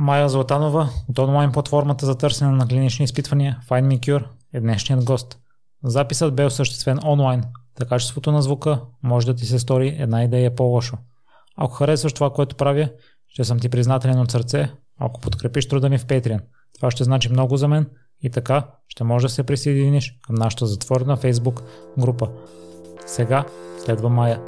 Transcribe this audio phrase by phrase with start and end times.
[0.00, 5.38] Майя Златанова от онлайн платформата за търсене на клинични изпитвания FindMeCure е днешният гост.
[5.84, 10.54] Записът бе осъществен онлайн, така качеството на звука може да ти се стори една идея
[10.54, 10.96] по-лошо.
[11.56, 12.88] Ако харесваш това, което правя,
[13.28, 16.40] ще съм ти признателен от сърце, ако подкрепиш труда ми в Patreon.
[16.74, 17.86] Това ще значи много за мен
[18.22, 21.62] и така ще можеш да се присъединиш към нашата затворена Facebook
[21.98, 22.28] група.
[23.06, 23.44] Сега
[23.84, 24.40] следва Майя.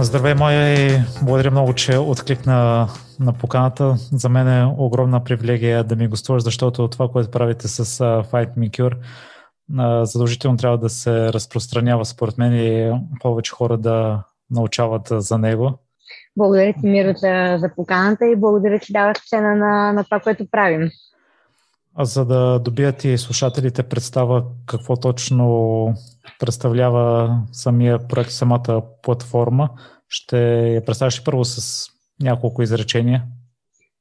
[0.00, 2.88] Здравей, Майя, и благодаря много, че откликна
[3.20, 3.94] на поканата.
[4.12, 7.84] За мен е огромна привилегия да ми гостуваш, защото това, което правите с
[8.24, 8.96] Fight Me Cure,
[10.04, 15.78] задължително трябва да се разпространява според мен и повече хора да научават за него.
[16.36, 20.50] Благодаря ти, Миро, за, за поканата и благодаря, че даваш цена на, на това, което
[20.50, 20.90] правим.
[22.00, 25.94] За да добият и слушателите представа какво точно
[26.40, 29.70] представлява самия проект, самата платформа,
[30.08, 31.86] ще я представиш първо с
[32.20, 33.22] няколко изречения.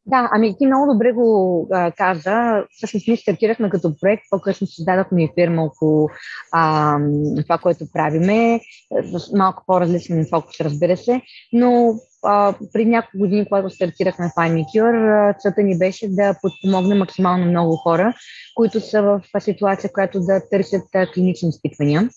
[0.06, 2.64] Да, ами ти много добре го а, каза.
[2.72, 6.10] Всъщност ние стартирахме като проект, по-късно създадохме и фирма около
[6.52, 6.98] а,
[7.44, 8.60] това, което правиме,
[9.04, 11.22] с малко по-различен фокус, разбира се,
[11.54, 17.76] но а, преди няколко години, когато стартирахме Find целта ни беше да подпомогне максимално много
[17.76, 18.14] хора,
[18.56, 22.10] които са в ситуация, в която да търсят клинични изпитвания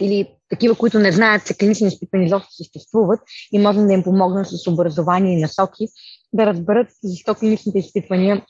[0.00, 3.20] или такива, които не знаят, че клинични изпитвания изобщо съществуват
[3.52, 5.88] и можем да им помогнем с образование и насоки,
[6.32, 8.42] да разберат защо клиничните изпитвания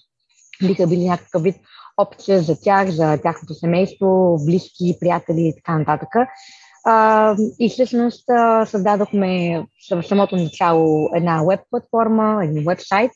[0.66, 1.56] биха били някакъв вид
[1.96, 6.08] опция за тях, за тяхното семейство, близки, приятели и така нататък.
[6.84, 13.10] А, и всъщност а, създадохме в самото начало една веб платформа, един вебсайт,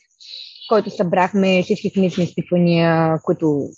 [0.69, 3.69] който събрахме всички клинични изпитвания, които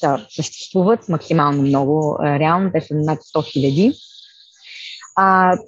[0.00, 2.18] са, съществуват максимално много.
[2.22, 3.92] Реално те са над 100 хиляди.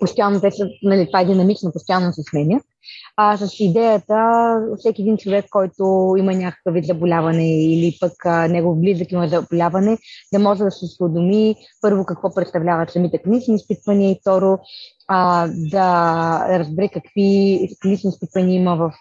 [0.00, 2.62] постоянно те са, нали, това е динамично, постоянно се сменят
[3.16, 8.80] а, с идеята всеки един човек, който има някакъв вид заболяване или пък а, негов
[8.80, 9.98] близък има заболяване,
[10.32, 14.58] да може да се осведоми първо какво представляват самите клинични изпитвания и второ
[15.08, 18.92] а, да разбере какви клинични изпитвания има в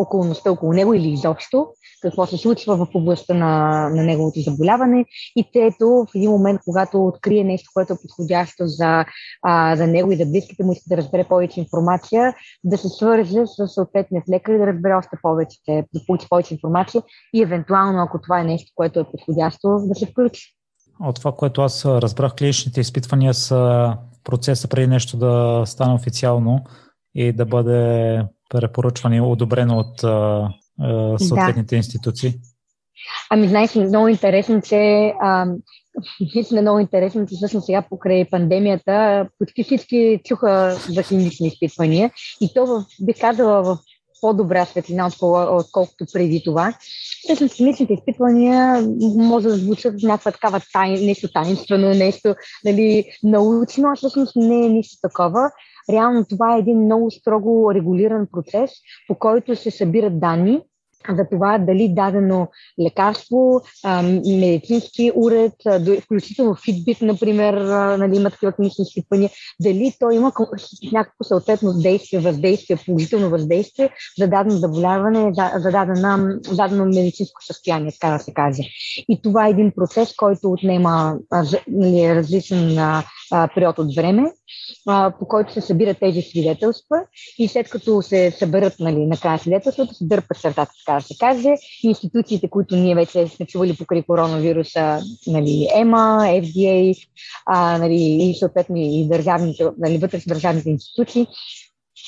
[0.00, 1.66] околността около него или изобщо,
[2.02, 5.04] какво се случва в областта на, на неговото заболяване.
[5.36, 9.04] И трето, в един момент, когато открие нещо, което е подходящо за,
[9.42, 12.34] а, за него и за близките му, иска да разбере повече информация,
[12.64, 17.02] да се свърже с съответният лекар и да разбере още повече, да получи повече информация
[17.34, 20.56] и евентуално, ако това е нещо, което е подходящо, да се включи.
[21.00, 23.94] От това, което аз разбрах, клиничните изпитвания са
[24.24, 26.64] процеса преди нещо да стане официално
[27.14, 30.48] и да бъде препоръчване одобрено от а,
[30.80, 31.76] а, съответните да.
[31.76, 32.34] институции?
[33.30, 35.46] Ами, знаеш, много интересно, че а,
[36.34, 42.10] наистина много интересно, че всъщност сега покрай пандемията почти всички чуха за клинични изпитвания
[42.40, 43.78] и то в, бих казала в
[44.20, 45.10] по-добра светлина,
[45.50, 46.74] отколкото преди това.
[47.24, 52.34] Всъщност, клиничните изпитвания може да звучат някаква такава тай, нещо таинствено, нещо
[52.64, 55.50] нали, научно, а всъщност не е нищо такова.
[55.90, 58.70] Реално това е един много строго регулиран процес,
[59.08, 60.62] по който се събират данни
[61.08, 62.48] за това дали дадено
[62.84, 63.60] лекарство,
[64.26, 65.52] медицински уред,
[66.02, 67.54] включително Fitbit, например,
[67.98, 70.32] нали, има такива клинични изпитвания, дали то има
[70.92, 78.12] някакво съответно действие, въздействие, положително въздействие за дадено заболяване, за дадено, дадено медицинско състояние, така
[78.12, 78.62] да се каже.
[79.08, 81.16] И това е един процес, който отнема
[81.68, 82.78] нали, различен
[83.54, 84.32] период от време
[85.18, 86.96] по който се събират тези свидетелства
[87.38, 91.54] и след като се съберат нали, накрая свидетелствата, се дърпат чертата, така да се каже.
[91.82, 97.06] Институциите, които ние вече сме чували покрай коронавируса, нали, ЕМА, FDA
[97.46, 101.26] а, нали, и съответно и държавните, нали, вътрешно държавните институции,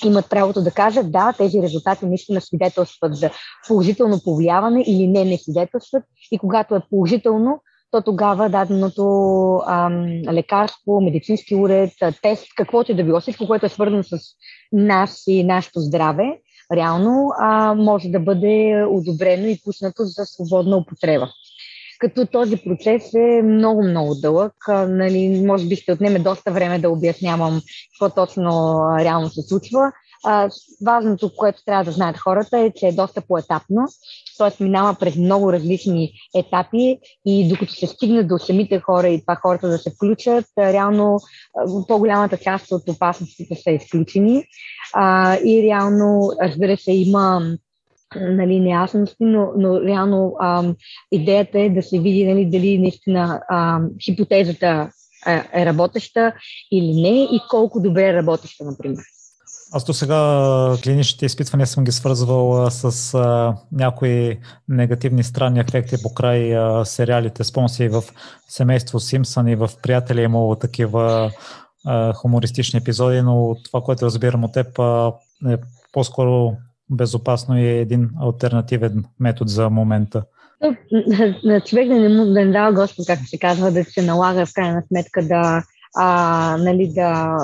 [0.05, 3.31] имат правото да кажат да, тези резултати наистина свидетелстват за
[3.69, 7.61] положително повлияване или не не свидетелстват и когато е положително,
[7.91, 9.05] то тогава даденото
[9.67, 11.91] ам, лекарство, медицински уред,
[12.23, 14.19] тест, каквото и да било, всичко, което е свързано с
[14.73, 16.39] нас и нашето здраве,
[16.73, 21.29] реално а, може да бъде одобрено и пуснато за свободна употреба.
[21.99, 26.91] Като този процес е много-много дълъг, а, нали, може би ще отнеме доста време да
[26.91, 27.61] обяснявам
[27.93, 28.51] какво точно
[28.99, 29.93] реално се случва.
[30.25, 30.49] А,
[30.87, 33.87] важното, което трябва да знаят хората е, че е доста поетапно
[34.39, 34.65] т.е.
[34.65, 39.69] минава през много различни етапи и докато се стигне до самите хора и това хората
[39.69, 41.19] да се включат, реално
[41.89, 44.45] по-голямата част от опасностите са изключени
[44.95, 47.41] а, и реално, разбира се, има
[48.21, 50.75] нали, неясности, но, но реално а,
[51.13, 54.91] идеята е да се види нали, дали наистина а, хипотезата
[55.55, 56.33] е работеща
[56.73, 59.05] или не и колко добре е работеща, например.
[59.75, 64.39] Аз до сега клиничните изпитвания съм ги свързвал с а, някои
[64.69, 67.45] негативни странни ефекти по край а, сериалите.
[67.45, 68.03] Спомня в
[68.49, 71.31] семейство Симпсън и в Приятели е имало такива
[71.87, 75.13] а, хумористични епизоди, но това, което разбирам от теб а,
[75.49, 75.57] е
[75.93, 76.57] по-скоро
[76.91, 80.23] безопасно и е един альтернативен метод за момента.
[81.45, 84.47] На човек да не, му, да не дава Господ, както се казва, да се налага
[84.47, 85.63] в крайна сметка да,
[85.97, 87.37] а, нали, да,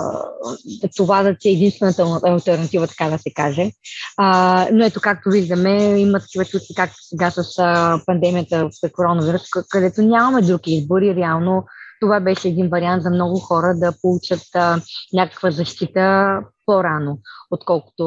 [0.96, 3.70] това да е единствената альтернатива, така да се каже.
[4.16, 9.42] А, но ето, както виждаме, има такива случаи, както сега с а, пандемията с коронавирус,
[9.68, 11.64] където нямаме други избори, реално
[12.00, 14.80] това беше един вариант за много хора да получат а,
[15.12, 17.18] някаква защита по-рано,
[17.50, 18.04] отколкото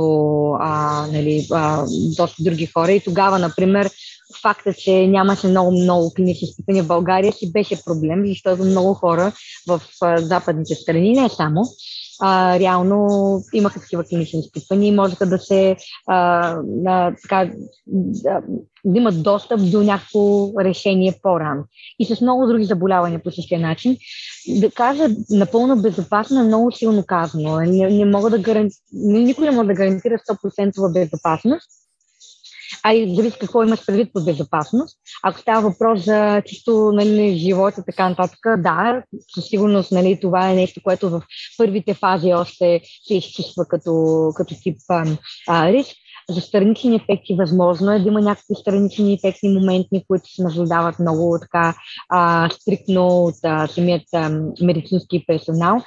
[0.60, 1.86] а, нали, а,
[2.18, 2.92] доста други хора.
[2.92, 3.90] И тогава, например,
[4.42, 9.32] факта, че нямаше много-много клинични изпитания в България си беше проблем, защото много хора
[9.68, 9.82] в
[10.18, 11.64] западните страни, не само,
[12.22, 13.08] а, реално
[13.54, 15.76] имаха такива клинични изпитвания и можеха да се
[16.08, 16.56] а,
[16.86, 17.52] а, така,
[17.88, 18.42] да,
[18.86, 21.64] да имат достъп до някакво решение по-рано.
[22.00, 23.98] И с много други заболявания по същия начин.
[24.60, 27.60] Да кажа напълно безопасно е много силно казано.
[27.60, 28.76] Не, не мога да гаранти...
[28.94, 31.70] Никой не може да гарантира 100% безопасност,
[32.84, 34.98] а и зависи какво имаш предвид под безопасност.
[35.24, 40.50] Ако става въпрос за чисто нали, живот и така нататък, да, със сигурност нали, това
[40.50, 41.22] е нещо, което в
[41.58, 44.78] първите фази още се изчиства като, като тип
[45.48, 45.96] а, риск.
[46.30, 51.38] За странични ефекти възможно е да има някакви странични ефекти моментни, които се наблюдават много
[51.42, 51.76] така
[52.10, 54.30] а, стриктно от а, самият а,
[54.62, 55.82] медицински персонал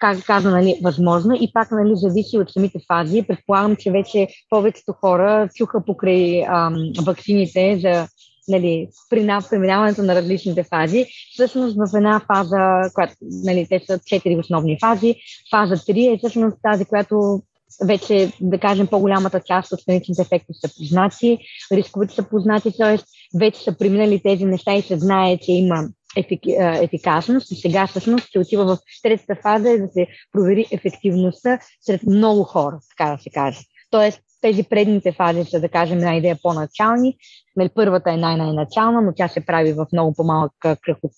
[0.00, 3.22] как каза, нали, възможно и пак нали, зависи от самите фази.
[3.22, 6.74] Предполагам, че вече повечето хора чуха покрай ам,
[7.06, 8.08] вакцините за
[8.48, 11.06] нали, при преминаването на различните фази.
[11.32, 15.14] Всъщност в една фаза, която нали, те са четири основни фази,
[15.50, 17.42] фаза 3 е всъщност тази, която
[17.84, 21.38] вече, да кажем, по-голямата част от страничните ефекти са познати,
[21.72, 22.98] рисковете са познати, т.е.
[23.38, 28.38] вече са преминали тези неща и се знае, че има ефикасност и сега всъщност се
[28.38, 33.30] отива в третата фаза е да се провери ефективността сред много хора, така да се
[33.30, 33.60] каже.
[33.90, 37.16] Тоест, тези предните фази са, да кажем, една идея по-начални.
[37.56, 41.12] Нали, първата е най-най-начална, но тя се прави в много по-малък кръг от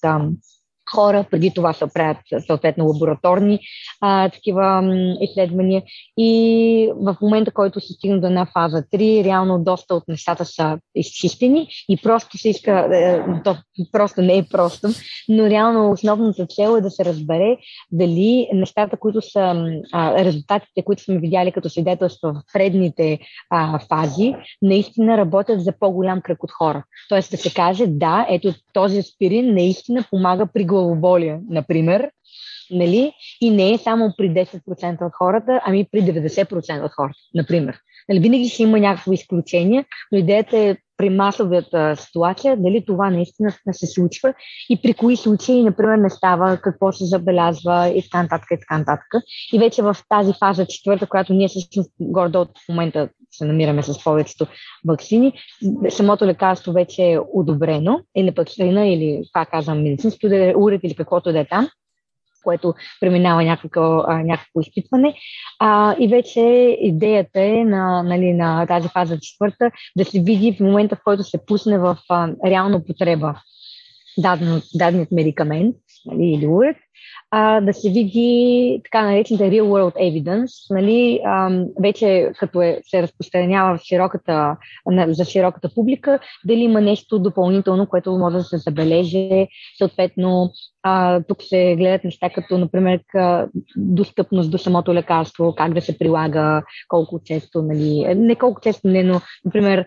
[0.94, 2.16] хора, преди това се правят
[2.46, 3.60] съответно лабораторни
[4.00, 4.82] а, такива
[5.20, 5.82] изследвания
[6.18, 10.78] и в момента, който се стигна до една фаза 3, реално доста от нещата са
[10.94, 13.56] изчистени и просто се иска, е, то
[13.92, 14.88] просто не е просто,
[15.28, 17.56] но реално основната цел е да се разбере
[17.92, 19.54] дали нещата, които са
[19.92, 23.18] а, резултатите, които сме видяли като свидетелства в предните
[23.50, 26.84] а, фази, наистина работят за по-голям кръг от хора.
[27.08, 32.10] Тоест да се каже, да, ето този аспирин наистина помага при главоболие, например,
[32.70, 33.12] нали?
[33.40, 37.78] и не е само при 10% от хората, ами при 90% от хората, например.
[38.08, 43.52] Нали, винаги ще има някакво изключение, но идеята е при масовата ситуация, дали това наистина
[43.72, 44.34] се случва
[44.70, 48.78] и при кои случаи, например, не става, какво се забелязва и така нататък и така
[48.78, 49.06] нататък.
[49.52, 54.04] И вече в тази фаза четвърта, която ние всъщност гордо от момента се намираме с
[54.04, 54.46] повечето
[54.88, 55.32] вакцини,
[55.88, 60.26] самото лекарство вече е одобрено, или пък или, пак казвам, медицински
[60.56, 61.68] уред или каквото да е там,
[62.46, 65.14] което преминава някакво, някакво изпитване.
[65.58, 66.40] А, и вече
[66.80, 71.24] идеята е на, нали, на тази фаза четвърта да се види в момента, в който
[71.24, 73.34] се пусне в а, реална употреба
[74.18, 75.76] даден, даденият медикамент
[76.06, 76.76] нали, или уред,
[77.30, 83.02] а, да се види така наречената real world evidence, нали, а, вече като е, се
[83.02, 88.58] разпространява в широката, на, за широката публика, дали има нещо допълнително, което може да се
[88.58, 89.48] забележи,
[89.78, 90.50] съответно
[90.82, 93.00] а, тук се гледат неща като, например,
[93.76, 99.02] достъпност до самото лекарство, как да се прилага, колко често, нали, не колко често, не,
[99.02, 99.86] но, например,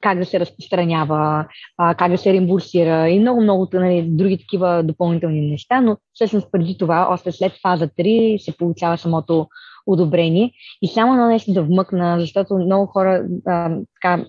[0.00, 1.46] как да се разпространява,
[1.78, 7.08] как да се реимбурсира и много-много нали, други такива допълнителни неща, но всъщност преди това,
[7.10, 9.46] още след фаза 3, се получава самото
[9.86, 10.52] одобрение.
[10.82, 14.24] И само на нещо да вмъкна, защото много хора а, така,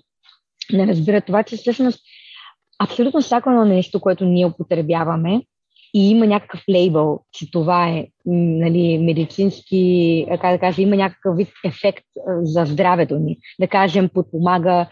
[0.74, 2.00] не разбират това, че всъщност
[2.80, 5.42] абсолютно всяко едно нещо, което ние употребяваме,
[5.94, 11.50] и има някакъв лейбъл, че това е нали, медицински, как да кажа, има някакъв вид
[11.66, 12.06] ефект
[12.42, 13.38] за здравето ни.
[13.60, 14.88] Да кажем, подпомага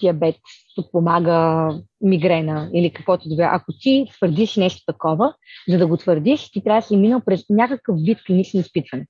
[0.00, 0.36] диабет,
[0.76, 1.68] подпомага
[2.00, 5.34] мигрена или каквото да Ако ти твърдиш нещо такова,
[5.68, 9.06] за да го твърдиш, ти трябва да си минал през някакъв вид клинични изпитване.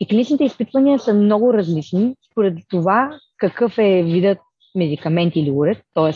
[0.00, 4.38] И клиничните изпитвания са много различни според това какъв е видът
[4.74, 6.12] медикамент или уред, т.е.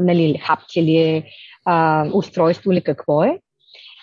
[0.00, 1.24] Нали, хапче ли е,
[1.64, 3.38] а, устройство или какво е.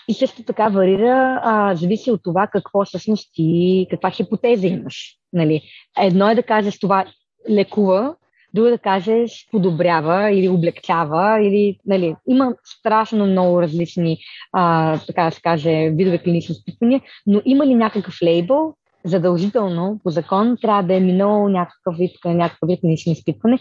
[0.08, 5.16] И също така варира, а, зависи от това какво всъщност ти, каква хипотеза имаш.
[5.34, 5.62] Нали?
[6.00, 7.06] Едно е да кажеш това
[7.50, 8.16] лекува,
[8.54, 14.18] друго е да кажеш подобрява или облегчава, или, нали, има страшно много различни,
[14.54, 20.10] а, така да се каже, видове клинични изпитвания, но има ли някакъв лейбъл, задължително по
[20.10, 23.60] закон трябва да е минало някакъв вид, някакъв вид клинично изпитване,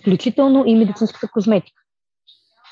[0.00, 1.82] включително и медицинската козметика.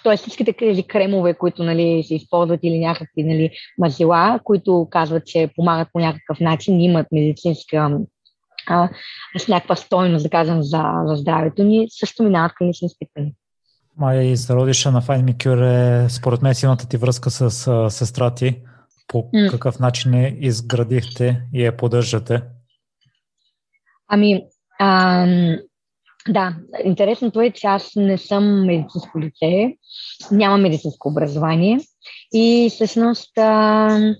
[0.04, 5.50] Тоест всичките тези кремове, които нали, се използват или някакви нали, мазила, които казват, че
[5.56, 7.98] помагат по някакъв начин, имат медицинска
[8.66, 8.88] а,
[9.38, 13.32] с някаква стойност, да кажем, за, за здравето ни, също минават клинични изпитвания.
[13.96, 18.34] Майя и зародиша на Fine Micure е според мен силната ти връзка с а, сестра
[18.34, 18.62] ти.
[19.08, 19.50] По mm.
[19.50, 22.42] какъв начин я изградихте и я поддържате?
[24.08, 24.44] Ами,
[24.80, 25.56] ам,
[26.28, 29.76] да, интересното е, че аз не съм медицинско лице,
[30.30, 31.78] нямам медицинско образование
[32.34, 34.14] и всъщност а,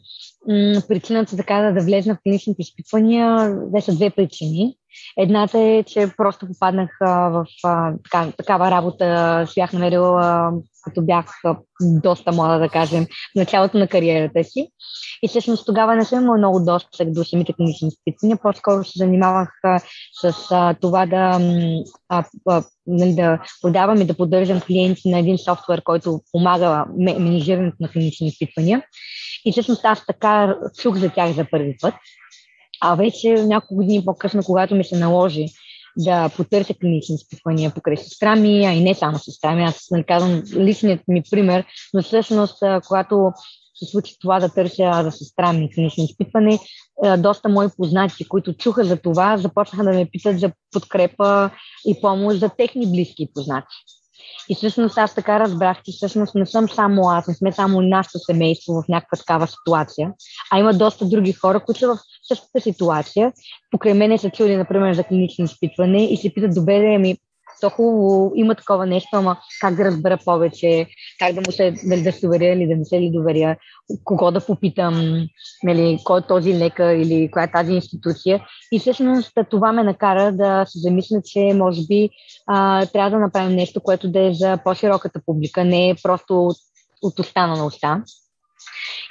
[0.88, 4.76] причината така да, влезна в клиничните изпитвания, две са две причини.
[5.18, 10.52] Едната е, че просто попаднах а, в а, така, такава работа, си бях намерила,
[10.84, 14.68] като бях а, доста млада, да кажем, в началото на кариерата си.
[15.22, 19.50] И всъщност тогава не съм имала много достъп до самите клинични изпитвания, по-скоро се занимавах
[19.62, 19.80] а,
[20.22, 21.40] с а, това да,
[22.08, 27.76] а, а, нали, да продавам и да поддържам клиенти на един софтуер, който помага менеджирането
[27.80, 28.82] на клинични изпитвания.
[29.44, 31.94] И всъщност аз така чух за тях за първи път.
[32.80, 35.46] А вече няколко години по-късно, когато ми се наложи
[35.96, 40.04] да потърся клинични изпитвания покрай сестра ми, а и не само сестра ми, аз нали
[40.04, 41.64] казвам личният ми пример,
[41.94, 43.32] но всъщност, когато
[43.74, 46.58] се случи това да търся за сестра ми клинично изпитване,
[47.18, 51.50] доста мои познати, които чуха за това, започнаха да ме питат за подкрепа
[51.86, 53.74] и помощ за техни близки и познати.
[54.48, 58.18] И всъщност аз така разбрах, че всъщност не съм само аз, не сме само нашето
[58.18, 60.12] семейство в някаква такава ситуация,
[60.52, 63.32] а има доста други хора, които са в същата ситуация.
[63.70, 67.16] Покрай мене са чули, например, за клинично изпитване и се питат, добре, ами
[67.60, 70.86] то хубаво, има такова нещо, ама как да разбера повече,
[71.18, 73.56] как да му се, дали да се доверя или да не се ли доверя,
[74.04, 75.26] кого да попитам,
[75.62, 78.46] нали, кой е този лекар или коя е тази институция.
[78.72, 82.10] И всъщност това ме накара да се замисля, че може би
[82.46, 86.56] а, трябва да направим нещо, което да е за по-широката публика, не просто от,
[87.02, 88.02] от уста на уста.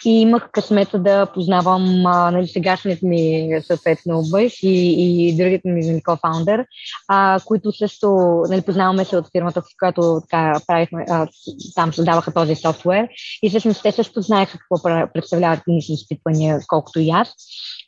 [0.06, 6.66] И имах късмета да познавам нали, сегашният ми съответно бъж и, и другият ми кофаундър,
[7.08, 8.08] а, които също
[8.50, 11.28] нали, познаваме се от фирмата, в която така, правихме, а,
[11.76, 13.08] там създаваха този софтуер.
[13.44, 17.34] И всъщност те също знаеха какво представляват клинични изпитвания, колкото и аз.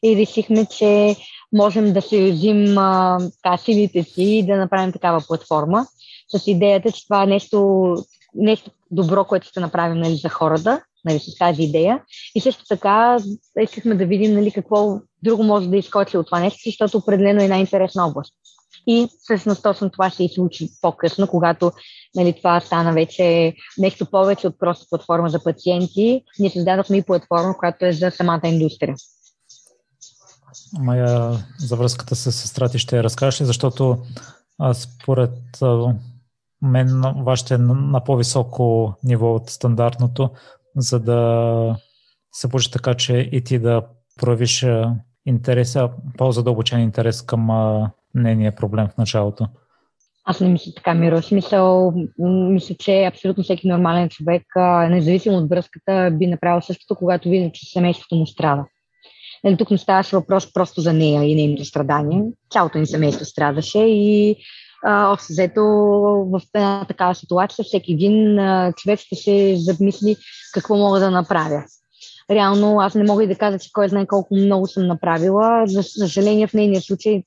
[0.04, 1.16] И решихме, че
[1.54, 5.86] можем да се юзим а, така, силите си и да направим такава платформа
[6.36, 7.96] с идеята, че това е нещо,
[8.36, 12.02] нещо добро, което ще направим нали, за хората нали, с тази идея.
[12.36, 13.18] И също така
[13.62, 17.44] искахме да видим нали, какво друго може да изкочи от това нещо, защото определено е
[17.44, 18.34] една интересна област.
[18.88, 21.72] И всъщност точно това се и случи по-късно, когато
[22.16, 26.24] нали, това стана вече нещо повече от просто платформа за пациенти.
[26.40, 28.96] Ние създадохме и платформа, която е за самата индустрия.
[30.80, 33.98] Мая за връзката с сестра ти ще разкажеш ли, защото
[34.74, 35.32] според
[36.62, 40.30] мен вашите е на по-високо ниво от стандартното
[40.76, 41.76] за да
[42.32, 43.82] се получи така, че и ти да
[44.20, 44.66] проявиш
[45.26, 47.48] интереса, по-задълбочен интерес към
[48.16, 49.48] нейния проблем в началото.
[50.26, 51.22] Аз не мисля така, Миро.
[51.22, 54.44] Смисъл, мисля, че абсолютно всеки нормален човек,
[54.90, 58.66] независимо от връзката, би направил същото, когато види, че семейството му страда.
[59.44, 62.24] Нали, тук не ставаше въпрос просто за нея и нейното страдание.
[62.50, 64.36] Цялото ни семейство страдаше и
[64.88, 65.64] общо взето
[66.32, 68.40] в една такава ситуация всеки един
[68.76, 70.18] човек ще се замисли
[70.54, 71.64] какво мога да направя.
[72.32, 75.64] Реално аз не мога и да кажа, че кой знае колко много съм направила.
[75.68, 77.24] За съжаление в нейния случай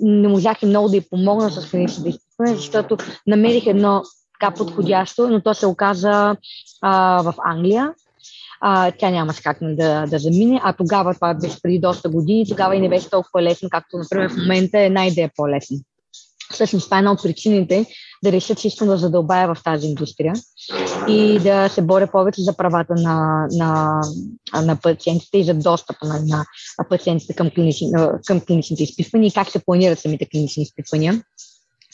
[0.00, 4.02] не можах и много да й помогна с клиничните изпитване, защото намерих едно
[4.40, 6.36] така подходящо, но то се оказа
[6.82, 7.92] а, в Англия.
[8.60, 12.76] А, тя нямаше как да, да замине, а тогава, това беше преди доста години, тогава
[12.76, 15.76] и не беше толкова лесно, както, например, в момента една идея по-лесна.
[16.52, 17.86] Всъщност това е една от причините
[18.24, 20.34] да реша, че искам да задълбая в тази индустрия
[21.08, 24.00] и да се боря повече за правата на, на,
[24.62, 26.44] на пациентите и за достъпа на, на
[26.88, 27.92] пациентите към, клинични,
[28.26, 31.22] към клиничните изпитвания и как се планират самите клинични изпитвания.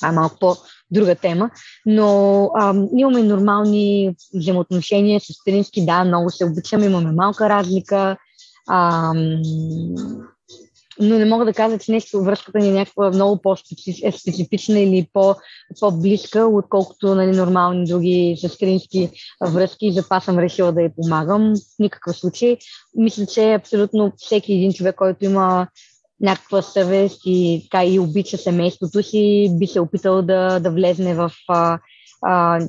[0.01, 1.51] Това е малко по-друга тема,
[1.87, 8.17] но а, имаме нормални взаимоотношения с сестрински, да, много се обичаме, имаме малка разлика.
[8.69, 9.13] А,
[11.01, 15.35] но не мога да кажа, че нещо връзката ни е някаква много по-специфична или по,
[15.81, 19.11] по-близка, отколкото нали, нормални други сестрински
[19.41, 19.93] връзки.
[19.93, 21.55] Затова съм решила да я помагам.
[21.57, 22.57] В никакъв случай.
[22.97, 25.67] Мисля, че абсолютно всеки един човек, който има
[26.21, 31.33] някаква съвест и, така, и обича семейството си, би се опитал да, да влезне в,
[31.49, 31.79] а,
[32.23, 32.61] а,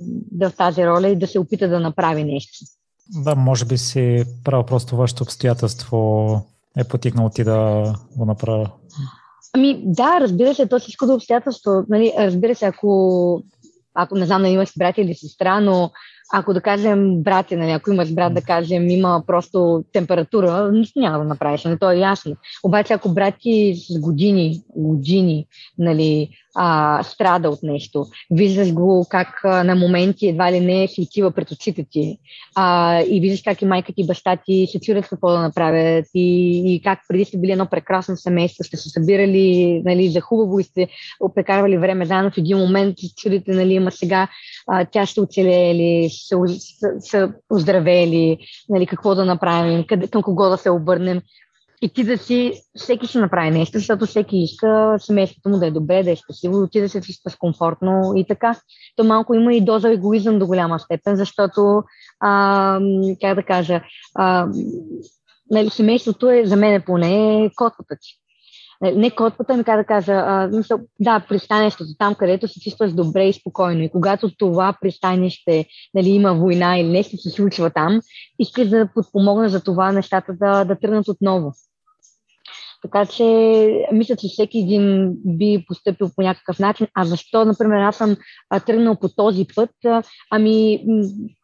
[0.42, 2.58] в тази роля и да се опита да направи нещо.
[3.10, 6.42] Да, може би си правил просто вашето обстоятелство
[6.78, 7.84] е потикнало ти да
[8.18, 8.70] го направя.
[9.54, 11.72] Ами да, разбира се, то всичко до обстоятелство.
[11.90, 13.42] Нали, разбира се, ако,
[13.94, 15.92] ако не знам, нали имаш брат или сестра, но
[16.34, 21.18] ако да кажем брат, нали, ако имаш брат, да кажем, има просто температура, нищо няма
[21.18, 22.36] да направиш, нали, то е ясно.
[22.64, 28.06] Обаче, ако брат ти с години, години, нали, а, страда от нещо.
[28.32, 32.18] Виждаш го как а, на моменти едва ли не се отива пред очите ти.
[32.56, 36.06] А, и виждаш как и майка ти и баща ти се чудят какво да направят
[36.14, 40.60] и, и как преди сте били едно прекрасно семейство, сте се събирали нали, за хубаво
[40.60, 40.88] и сте
[41.36, 44.28] прекарвали време заедно в един момент се чудите, нали, има сега
[44.68, 46.36] а, тя ще оцелее ли, ще
[47.00, 48.38] се оздравели,
[48.70, 51.22] нали, какво да направим, къде, към кого да се обърнем
[51.82, 55.72] и ти да си, всеки ще направи нещо, защото всеки иска семейството му да е
[55.72, 58.56] добре, да е щастливо, ти да се чувстваш комфортно и така.
[58.96, 61.84] То малко има и доза егоизъм до голяма степен, защото,
[62.20, 62.80] а,
[63.22, 63.82] как да кажа,
[64.16, 64.48] а,
[65.52, 68.25] нали, семейството е, за мен поне, котвата ти.
[68.82, 73.28] Не котвата, ми как да кажа, а, мисъл, да, пристанището, там където се чувстваш добре
[73.28, 73.82] и спокойно.
[73.82, 78.00] И когато това пристанище нали, има война или нещо се случва там,
[78.40, 81.54] искаш да подпомогнеш за това нещата да, да тръгнат отново.
[82.82, 83.26] Така че
[83.92, 86.88] мисля, че всеки един би поступил по някакъв начин.
[86.94, 88.16] А защо, например, аз съм
[88.66, 89.70] тръгнал по този път?
[90.32, 90.86] Ами,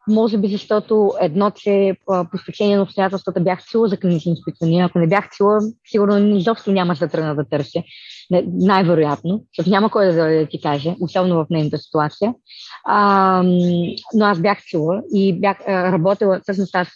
[0.08, 4.86] може би защото едно, че по стечение на обстоятелствата бях чула за клинични изпитвания.
[4.86, 7.82] Ако не бях чула, сигурно изобщо нямаш да тръгна да търся.
[8.52, 12.34] Най-вероятно, защото няма кой да, ти каже, особено в нейната ситуация.
[12.84, 13.42] А,
[14.14, 16.88] но аз бях чула и бях работила, всъщност аз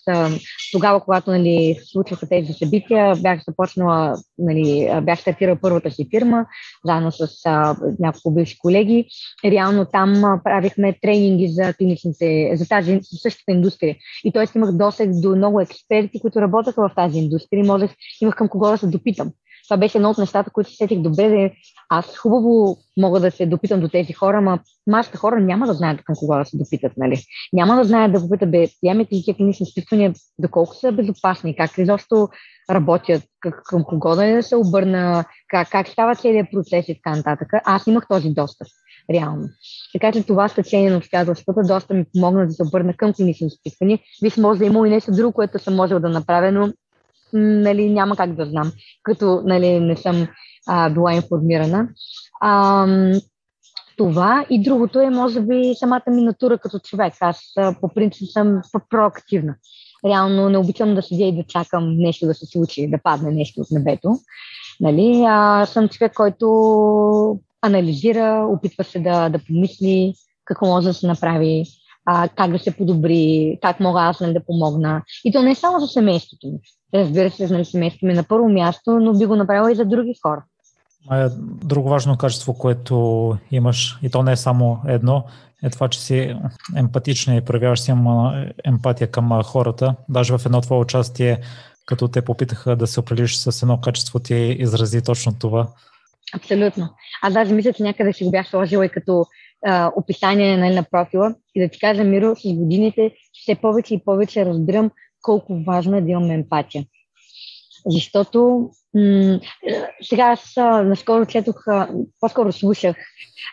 [0.73, 6.47] тогава, когато нали, случваха тези събития, бях започнала, нали, бях стартирала първата си фирма,
[6.85, 9.07] заедно с а, няколко бивши колеги.
[9.45, 13.97] Реално там а, правихме тренинги за клиничните, за тази същата индустрия.
[14.25, 14.47] И т.е.
[14.55, 17.65] имах досег до много експерти, които работеха в тази индустрия.
[17.65, 19.33] Можех, имах към кого да се допитам.
[19.69, 21.29] Това беше едно от нещата, които се сетих добре.
[21.29, 21.51] Да
[21.89, 26.05] аз хубаво мога да се допитам до тези хора, ама масата хора няма да знаят
[26.05, 26.93] към кого да се допитат.
[26.97, 27.23] Нали?
[27.53, 31.79] Няма да знаят да попитат, бе, приемете ли тези клинични изпитвания, доколко са безопасни, как
[31.79, 32.29] изобщо
[32.71, 37.49] работят, как, към кого да се обърна, как, как става целият процес и така нататък.
[37.65, 38.69] Аз имах този достъп,
[39.11, 39.49] реално.
[39.93, 43.99] Така че това стечение на обстоятелствата доста ми помогна да се обърна към клинични изпитвания.
[44.23, 46.73] Виж, може да има и нещо друго, което съм можел да направя, но
[47.33, 50.29] нали, няма как да знам, като нали, не съм
[50.67, 51.89] а, била информирана.
[52.41, 52.87] А,
[53.97, 57.15] това и другото е, може би, самата ми натура като човек.
[57.21, 57.41] Аз
[57.81, 59.55] по принцип съм проактивна.
[60.05, 63.61] Реално не обичам да седя и да чакам нещо да се случи, да падне нещо
[63.61, 64.15] от небето.
[64.81, 65.25] Нали?
[65.29, 66.47] А, съм човек, който
[67.67, 71.65] анализира, опитва се да, да помисли какво може да се направи,
[72.07, 75.03] а, как да се подобри, как мога аз нали, да помогна.
[75.25, 76.59] И то не е само за семейството ми.
[76.95, 79.85] Разбира се, нали, семейството ми е на първо място, но би го направила и за
[79.85, 80.45] други хора.
[81.65, 85.25] Друго важно качество, което имаш, и то не е само едно,
[85.63, 86.37] е това, че си
[86.77, 87.93] емпатична и проявяваш си
[88.65, 89.95] емпатия към хората.
[90.09, 91.41] Даже в едно твое участие,
[91.87, 95.69] като те попитаха да се определиш с едно качество, ти изрази точно това.
[96.35, 96.89] Абсолютно.
[97.23, 99.27] Аз даже мисля, че някъде си го бях сложила и като
[99.67, 101.35] а, описание нали, на профила.
[101.55, 104.91] И да ти кажа, Миро, с годините все повече и повече разбирам
[105.23, 106.85] колко важно е да имаме емпатия.
[107.87, 109.41] Защото м-
[110.03, 111.89] сега аз а, наскоро четох, а,
[112.21, 112.97] по-скоро слушах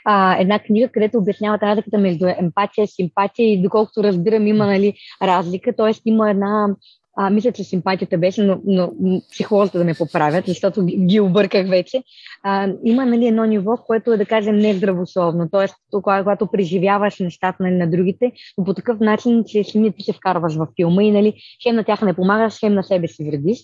[0.05, 5.75] а, една книга, където обяснява разликата между емпатия, симпатия и доколкото разбирам има нали, разлика,
[5.75, 5.91] т.е.
[6.05, 6.67] има една
[7.15, 8.91] а, мисля, че симпатията беше, но, но
[9.31, 12.03] психолозите да ме поправят, защото ги, обърках вече.
[12.43, 15.49] А, има нали, едно ниво, което е, да кажем, нездравословно.
[15.51, 20.13] Тоест, когато, преживяваш нещата нали, на другите, но по такъв начин, че самият ти се
[20.13, 23.59] вкарваш в филма и нали, хем на тях не помагаш, хем на себе си вредиш.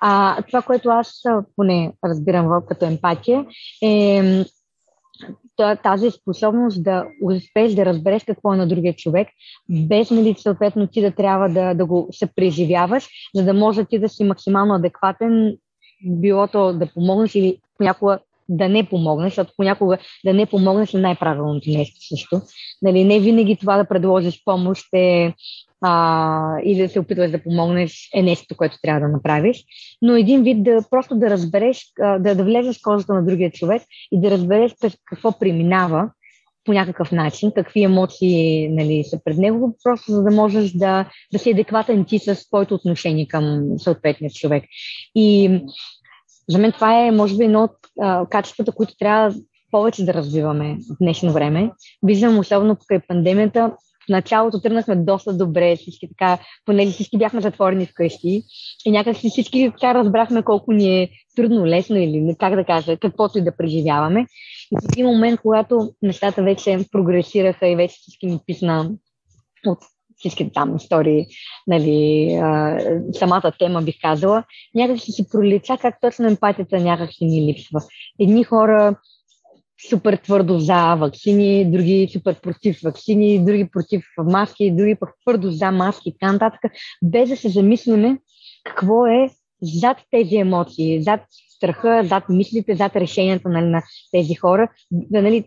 [0.00, 1.22] А, това, което аз
[1.56, 3.44] поне разбирам като емпатия,
[3.82, 4.44] е
[5.82, 9.28] тази способност да успееш да разбереш какво е на другия човек,
[9.70, 13.98] без нали, съответно ти да трябва да, да го се преживяваш, за да може ти
[13.98, 15.56] да си максимално адекватен,
[16.06, 20.98] било то да помогнеш или понякога да не помогнеш, защото понякога да не помогнеш е
[20.98, 22.40] най-правилното нещо също.
[22.82, 25.34] Нали, не винаги това да предложиш помощ е
[25.82, 29.64] а, или да се опитваш да помогнеш е нещо, което трябва да направиш,
[30.02, 33.82] но един вид да просто да разбереш, да, да влезеш в кожата на другия човек
[34.12, 34.72] и да разбереш
[35.04, 36.10] какво преминава
[36.64, 41.38] по някакъв начин, какви емоции нали, са пред него, просто за да можеш да, да
[41.38, 44.64] си адекватен ти с твоето отношение към съответния човек.
[45.14, 45.60] И
[46.48, 49.34] за мен това е, може би, едно от а, качествата, които трябва
[49.70, 51.70] повече да развиваме в днешно време.
[52.02, 53.72] Виждам, особено покрай пандемията,
[54.12, 58.42] началото тръгнахме доста добре, всички така, понеже всички бяхме затворени вкъщи
[58.86, 62.96] и някак си всички така разбрахме колко ни е трудно, лесно или как да кажа,
[62.96, 64.26] каквото и да преживяваме.
[64.72, 68.90] И в един момент, когато нещата вече прогресираха и вече всички ни писна
[69.66, 69.78] от
[70.16, 71.26] всички там истории,
[71.66, 72.78] нали, а,
[73.12, 74.44] самата тема бих казала,
[74.74, 77.80] някак си си пролича как точно емпатията някак си ни липсва.
[78.20, 78.96] Едни хора
[79.90, 85.70] супер твърдо за вакцини, други супер против вакцини, други против маски, други пък твърдо за
[85.70, 86.60] маски и така нататък,
[87.02, 88.18] без да се замислиме
[88.64, 89.30] какво е
[89.62, 91.20] зад тези емоции, зад
[91.56, 94.68] страха, зад мислите, зад решенията нали, на тези хора.
[94.90, 95.44] Да, нали,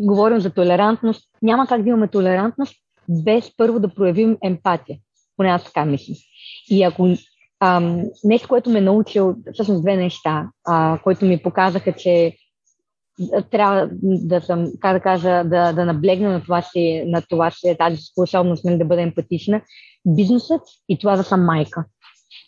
[0.00, 1.28] говорим за толерантност.
[1.42, 2.74] Няма как да имаме толерантност
[3.08, 4.98] без първо да проявим емпатия.
[5.36, 6.14] Поне аз така мисля.
[6.70, 7.08] И ако
[7.60, 12.36] ам, нещо, което ме научил, всъщност две неща, а, които ми показаха, че
[13.50, 17.76] трябва да съм, как да кажа, да, да наблегна на това си, на това си,
[17.78, 19.60] тази способност нали, да бъда емпатична.
[20.06, 21.84] Бизнесът и това да съм майка.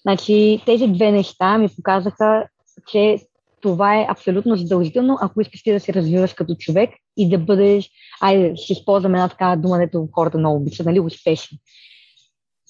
[0.02, 2.46] Значи, тези две неща ми показаха,
[2.86, 3.18] че
[3.60, 7.90] това е абсолютно задължително, ако искаш ти да се развиваш като човек и да бъдеш,
[8.20, 11.58] айде, ще използвам една такава дума, дето хората много обичат, нали, успешен.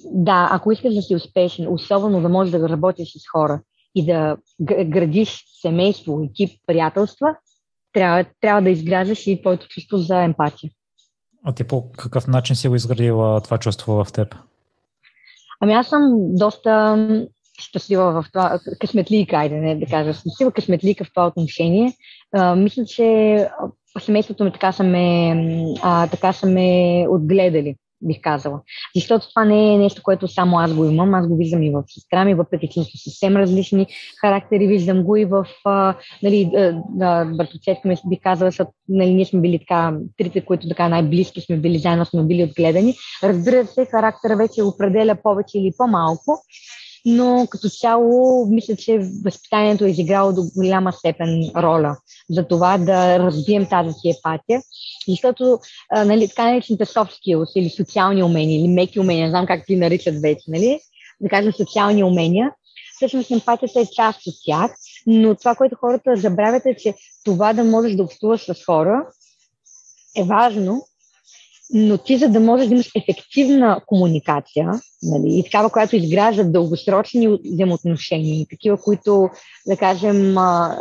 [0.04, 3.60] Да, ако искаш да си успешен, особено да можеш да работиш с хора
[3.94, 4.36] и да
[4.84, 7.36] градиш семейство, екип, приятелства,
[7.92, 10.70] трябва, трябва да изграждаш и твоето чувство за емпатия.
[11.44, 14.34] А ти по какъв начин си го изградила това чувство в теб?
[15.60, 16.00] Ами аз съм
[16.34, 16.96] доста
[17.58, 21.92] щастлива в това, късметлика, айде не да кажа, щастлива късметлика в това отношение.
[22.32, 23.48] А, мисля, че
[24.00, 25.34] семейството ми така са ме,
[25.82, 28.60] а, така са ме отгледали бих казала.
[28.96, 31.82] Защото това не е нещо, което само аз го имам, аз го виждам и в
[31.86, 33.86] сестра ми, въпреки че са съвсем различни
[34.20, 36.50] характери, виждам го и в а, нали,
[37.36, 41.56] братовцетка ми бих казала, са, нали, ние сме били така, трите, които така най-близки сме
[41.56, 42.94] били, заедно сме били отгледани.
[43.22, 46.38] Разбира се, характера вече определя повече или по-малко,
[47.06, 51.96] но като цяло мисля, че възпитанието е изиграло до голяма степен роля
[52.30, 54.62] за това да развием тази си епатия,
[55.08, 55.58] защото
[55.96, 59.76] нали, така наречените soft skills или социални умения или меки умения, не знам как ти
[59.76, 60.80] наричат вече, нали?
[61.20, 62.52] да кажем социални умения,
[62.96, 64.70] всъщност емпатията е част от тях,
[65.06, 69.06] но това, което хората забравят е, че това да можеш да общуваш с хора
[70.16, 70.86] е важно,
[71.74, 77.38] но ти, за да можеш да имаш ефективна комуникация, нали, и такава, която изгражда дългосрочни
[77.44, 79.28] взаимоотношения, такива, които,
[79.66, 80.76] да кажем, а,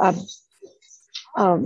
[0.00, 0.14] а,
[1.36, 1.58] а,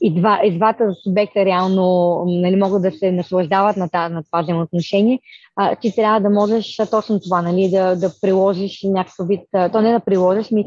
[0.00, 5.20] и, два, и двата субекта реално нали, могат да се наслаждават на, на това взаимоотношение,
[5.56, 9.40] а, ти трябва да можеш точно това, нали, да, да приложиш някакъв вид,
[9.72, 10.64] то не да приложиш, ми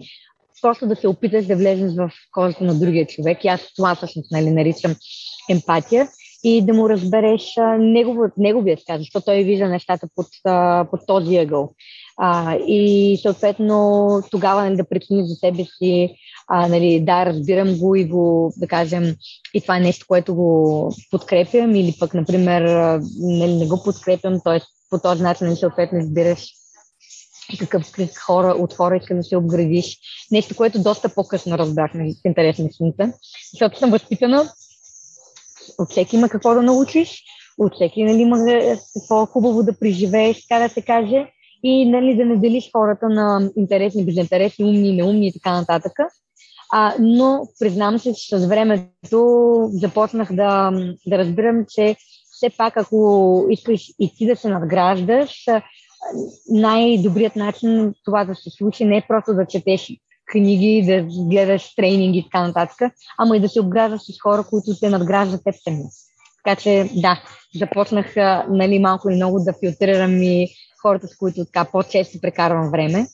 [0.62, 3.44] просто да се опиташ да влезеш в кожата на другия човек.
[3.44, 4.96] И аз това всъщност нали, наричам
[5.50, 6.08] емпатия
[6.44, 10.28] и да му разбереш неговия, неговия сказ, защото той вижда нещата под,
[10.92, 11.72] под този ъгъл.
[12.18, 16.16] А, и съответно тогава нали, да прецени за себе си,
[16.48, 19.16] а, нали, да, разбирам го и го, да кажем,
[19.54, 22.62] и това е нещо, което го подкрепям или пък, например,
[23.20, 24.60] нали, не го подкрепям, т.е.
[24.90, 26.54] по този начин нали, съответно избираш
[27.60, 29.98] какъв кръг хора, от хора искам да се обградиш.
[30.32, 33.14] Нещо, което доста по-късно разбрах, нали, в интерес на сините.
[33.54, 34.50] Защото съм възпитана
[35.78, 37.24] от всеки има какво да научиш,
[37.58, 38.38] от всеки нали, има
[38.94, 41.28] какво хубаво да преживееш, така да се каже,
[41.64, 45.94] и нали, да не делиш хората на интересни, безинтересни, умни, неумни и така нататък.
[46.72, 50.72] А, но признам се, че с времето започнах да,
[51.08, 51.96] да разбирам, че
[52.32, 55.46] все пак, ако искаш и ти да се надграждаш,
[56.50, 59.92] най-добрият начин това да се случи не е просто да четеш
[60.32, 64.80] книги, да гледаш тренинги и така нататък, ама и да се обграждаш с хора, които
[64.80, 65.84] те надграждат теб сами.
[66.44, 67.22] Така че да,
[67.56, 68.16] започнах
[68.50, 70.48] нали, малко и много да филтрирам и
[70.82, 73.08] хората, с които така по-често прекарвам време.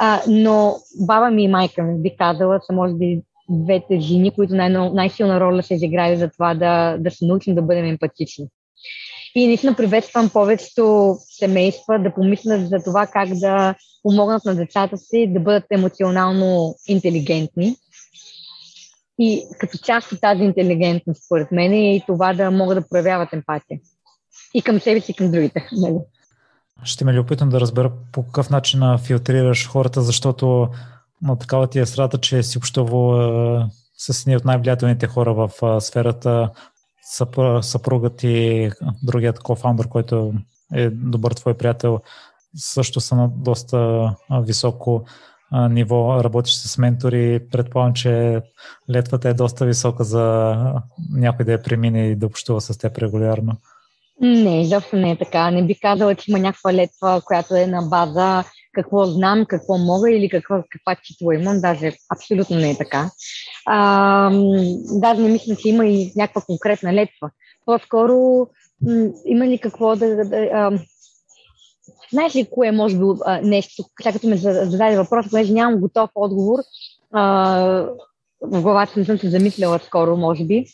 [0.00, 4.54] А, но баба ми и майка ми, бих казала, са може би двете жени, които
[4.54, 8.46] най- най-силна роля се изиграли за това да, да се научим да бъдем емпатични.
[9.34, 15.32] И наистина приветствам повечето семейства да помислят за това как да помогнат на децата си
[15.32, 17.76] да бъдат емоционално интелигентни.
[19.18, 23.32] И като част от тази интелигентност, според мен, е и това да могат да проявяват
[23.32, 23.80] емпатия.
[24.54, 25.68] и към себе си, и към другите.
[26.84, 30.68] Ще ме ли опитам да разбера по какъв начин филтрираш хората, защото
[31.22, 33.66] на такава ти е срата, че си общувал е,
[33.96, 36.50] с едни от най-влиятелните хора в сферата,
[37.62, 38.70] съпругът и
[39.02, 40.32] другият кофаундър, който
[40.74, 42.00] е добър твой приятел,
[42.56, 45.04] също са на доста високо
[45.70, 48.42] ниво, работиш с ментори, предполагам, че
[48.90, 50.56] летвата е доста висока за
[51.12, 53.56] някой да я премине и да общува с теб регулярно.
[54.20, 55.50] Не, изобщо не е така.
[55.50, 60.10] Не би казала, че има някаква летва, която е на база какво знам, какво мога
[60.10, 61.60] или каква, каква титла имам.
[61.60, 63.10] Даже абсолютно не е така.
[63.66, 64.30] А,
[65.00, 67.30] даже не мисля, че има и някаква конкретна летва.
[67.66, 68.46] По-скоро
[69.26, 70.16] има ли какво да...
[70.16, 70.78] да, да а,
[72.12, 76.10] знаеш ли кое може би, а, нещо, сега като ме зададе въпрос, понеже нямам готов
[76.14, 76.58] отговор,
[77.12, 77.24] а,
[78.42, 80.66] в главата не съм се замисляла скоро, може би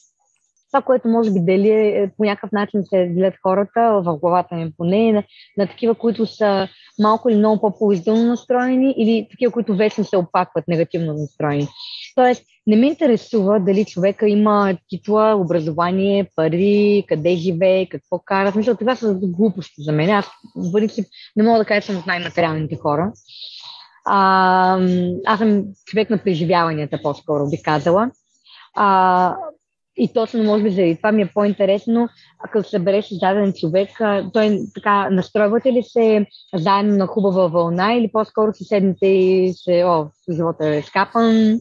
[0.73, 4.73] това, което може би дели е, по някакъв начин се делят хората в главата ми
[4.77, 5.23] поне на,
[5.59, 6.69] на такива, които са
[7.03, 11.69] малко или много по-положително настроени или такива, които вечно се опакват негативно настроени.
[12.15, 18.53] Тоест, не ме интересува дали човека има титла, образование, пари, къде живее, какво кара.
[18.53, 20.11] Смисъл, това са глупости за мен.
[20.11, 21.07] Аз в принцип
[21.37, 23.13] не мога да кажа, че съм от най-материалните хора.
[24.07, 24.79] А,
[25.27, 28.11] аз съм човек на преживяванията, по-скоро би казала.
[28.75, 29.37] А,
[30.03, 32.09] и точно, може би, заради това ми е по-интересно,
[32.39, 33.91] ако събереш даден човек,
[34.33, 39.85] той така, настройвате ли се заедно на хубава вълна или по-скоро си седнете и се,
[39.85, 41.61] о, живота е скапан,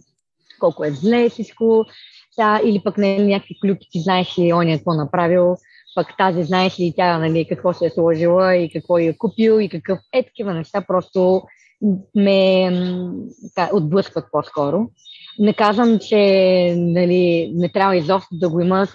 [0.60, 1.86] колко е зле всичко,
[2.38, 5.56] да, или пък не някакви клюки, ти знаеш ли он е какво направил,
[5.96, 9.70] пък тази знаеш ли тя нали, какво се е сложила и какво е купил и
[9.70, 11.42] какъв е такива неща, просто
[12.16, 12.72] ме
[13.56, 14.90] така, отблъскват по-скоро.
[15.40, 16.18] Не казвам, че
[16.78, 18.88] нали, не трябва изобщо да го има.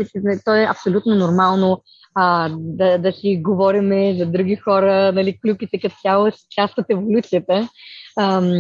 [0.45, 1.83] То е абсолютно нормално
[2.15, 5.13] а, да, да си говорим за други хора.
[5.13, 7.69] Нали, клюките като цяло са част от еволюцията.
[8.19, 8.51] Ам,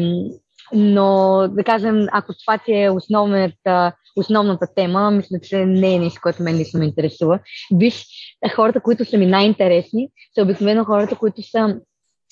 [0.72, 6.20] но, да кажем, ако това ти е основната, основната тема, мисля, че не е нещо,
[6.22, 7.38] което мен лично ме интересува.
[7.74, 8.06] Виж,
[8.54, 11.80] хората, които са ми най-интересни, са обикновено хората, които са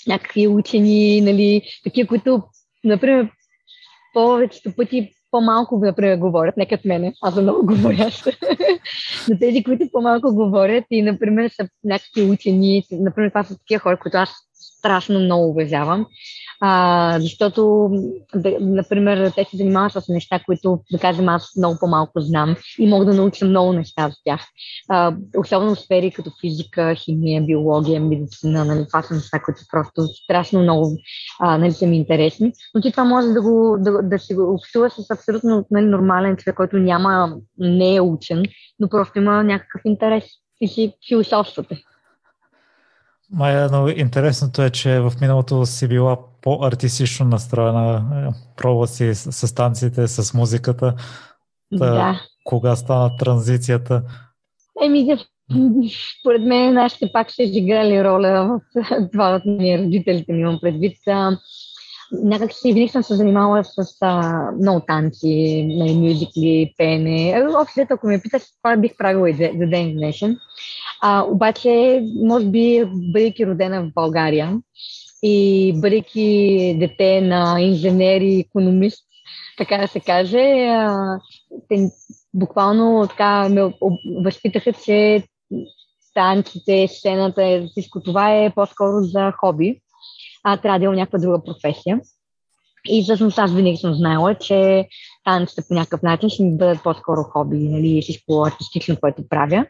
[0.06, 2.42] някакви учени, нали, такива, които,
[2.84, 3.28] например,
[4.14, 8.30] повечето пъти по-малко, например, говорят, не като мене, аз съм много говоряща,
[9.28, 13.96] но тези, които по-малко говорят и, например, са някакви учени, например, това са такива хора,
[13.96, 16.06] които аз страшно много уважавам,
[16.64, 17.90] а, защото,
[18.34, 22.86] да, например, те се занимават с неща, които, да кажем, аз много по-малко знам и
[22.86, 24.40] мога да науча много неща от тях.
[24.88, 30.06] А, особено в сфери като физика, химия, биология, медицина, нали, това са неща, които просто
[30.06, 30.98] страшно много
[31.40, 32.52] а, нали, са ми интересни.
[32.74, 36.56] Но ти това може да, го, да, да си го с абсолютно нали, нормален човек,
[36.56, 38.42] който няма, не е учен,
[38.80, 40.24] но просто има някакъв интерес
[40.60, 41.82] и си философствате.
[43.30, 48.32] Майя, но интересното е, че в миналото си била по-артистично настроена.
[48.56, 50.94] Пробва си с, с танците, с музиката.
[51.78, 52.20] Та, да.
[52.44, 54.02] Кога стана транзицията?
[54.84, 55.16] Еми,
[56.20, 60.96] според мен нашите пак ще играли роля в това от ми родителите ми имам предвид.
[62.22, 67.44] Някак си винаги съм се занимавала с а, много танци, нали, мюзикли, пене.
[67.62, 70.36] Общо, ако ме питаш, това бих правила и за ден днешен.
[71.00, 74.58] А, обаче, може би, бъдейки родена в България
[75.22, 79.04] и бъдейки дете на инженер и економист,
[79.58, 80.76] така да се каже,
[81.68, 81.90] те,
[82.34, 83.74] буквално така ме
[84.24, 85.24] възпитаха, че
[86.14, 89.80] танците, сцената, всичко това е по-скоро за хоби,
[90.44, 92.00] а трябва да има някаква друга професия.
[92.88, 94.88] И всъщност аз винаги съм знаела, че
[95.24, 99.66] танците по някакъв начин ще ми бъдат по-скоро хоби, нали, всичко артистично, което правя.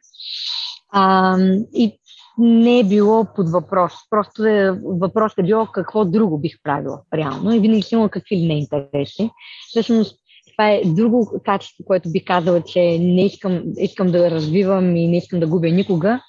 [0.92, 1.36] А,
[1.74, 1.98] и
[2.38, 3.92] не е било под въпрос.
[4.10, 8.36] Просто е, въпросът е било какво друго бих правила реално и винаги си имала какви
[8.36, 9.30] ли не интереси.
[9.68, 10.18] Всъщност,
[10.52, 15.16] това е друго качество, което би казала, че не искам, искам да развивам и не
[15.16, 16.20] искам да губя никога.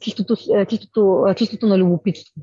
[0.00, 0.36] Чистото,
[0.68, 2.42] чистото, чистото на любопитство.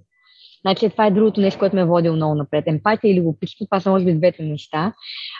[0.61, 2.63] Значи това е другото нещо, което ме е водило много напред.
[2.67, 4.93] Емпатия и любопитство, това са може би двете неща.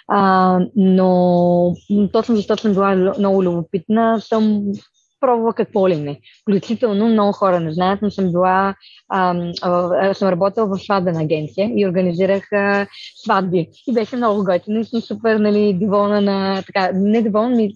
[0.08, 1.74] А, но
[2.14, 4.64] точно защото съм била много любопитна, съм
[5.24, 6.20] пробвала какво ли не.
[6.42, 8.76] Включително много хора не знаят, но съм била,
[9.10, 13.70] а, а, съм работила в сватбена агенция и организирах а, сватби.
[13.88, 17.74] И беше много готино и съм супер, нали, доволна на, така, не доволна, ми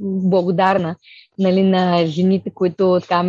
[0.00, 0.96] благодарна,
[1.38, 3.22] нали, на жените, които така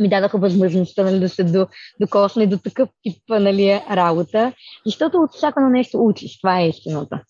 [0.00, 1.66] ми дадаха възможността нали, да се до,
[2.00, 4.52] докосне до такъв тип нали, работа,
[4.86, 6.40] защото от всяко нещо учиш.
[6.40, 7.20] Това е истината.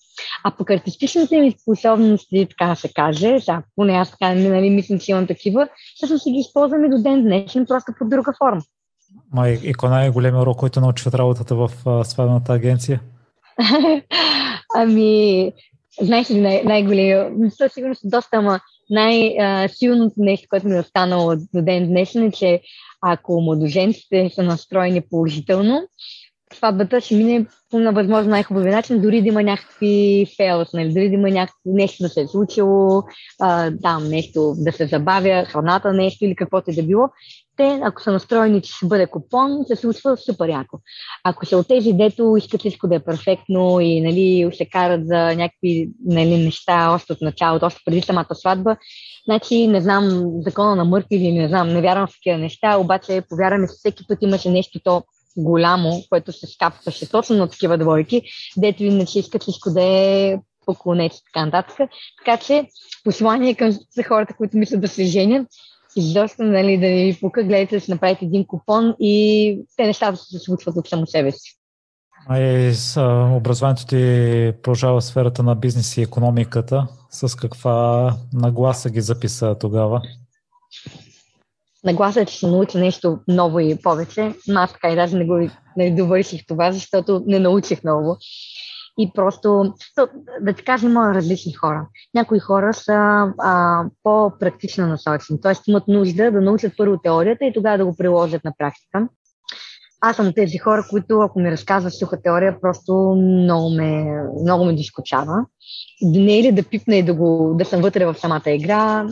[0.45, 5.11] А пък артистичните ми способности, така се каже, да, поне аз така нали, мислям, че
[5.11, 8.63] имам такива, всъщност си ги използвам и до ден днешен, просто по друга форма.
[9.33, 11.71] Ма и, кой най-големия урок, който научи от работата в
[12.05, 13.01] свадебната агенция?
[14.77, 15.53] ами,
[16.01, 17.31] знаеш ли най- най-големия?
[17.51, 22.61] Със сигурност доста, ама най-силното нещо, което ми е останало до ден днешен е, че
[23.03, 25.89] ако младоженците са настроени положително,
[26.55, 30.93] сватбата ще мине по на възможно най-хубави начин, дори да има някакви фейлс, нали?
[30.93, 33.03] дори да има някакво нещо да се е случило,
[33.41, 37.09] а, там нещо да се забавя, храната нещо или каквото и да било.
[37.57, 40.79] Те, ако са настроени, че ще бъде купон, се случва супер яко.
[41.25, 45.17] Ако са от тези, дето искат всичко да е перфектно и нали, се карат за
[45.17, 48.77] някакви нали, неща още от началото, още преди самата сватба,
[49.25, 53.23] значи не знам закона на мъртви или не знам, не вярвам в такива неща, обаче
[53.29, 55.03] повярваме, всеки път имаше нещо то
[55.37, 58.23] голямо, което се скапваше точно на такива двойки,
[58.57, 61.91] дето иначе искат всичко да е поклонец и така нататък.
[62.19, 62.65] Така че
[63.05, 65.47] послание към хората, които мислят да се женят,
[65.97, 70.39] изобщо нали, да ви пука, гледайте да си направите един купон и те нещата се
[70.39, 71.53] случват от само себе си.
[72.29, 73.01] А и с
[73.37, 76.87] образованието ти продължава сферата на бизнес и економиката.
[77.11, 80.03] С каква нагласа ги записа тогава?
[81.87, 85.25] нагласа е, че се науча нещо ново и повече, но аз така и даже не
[85.25, 88.17] го не довърших това, защото не научих много.
[88.99, 89.75] И просто,
[90.41, 91.87] да ти кажа, има различни хора.
[92.15, 92.93] Някои хора са
[93.39, 95.55] а, по-практично насочени, т.е.
[95.67, 99.09] имат нужда да научат първо теорията и тогава да го приложат на практика.
[100.01, 104.05] Аз съм тези хора, които ако ми разказват суха теория, просто много ме,
[104.43, 105.45] много ме дискучава.
[106.03, 109.07] Не е ли да пипна и да, го, да съм вътре в самата игра,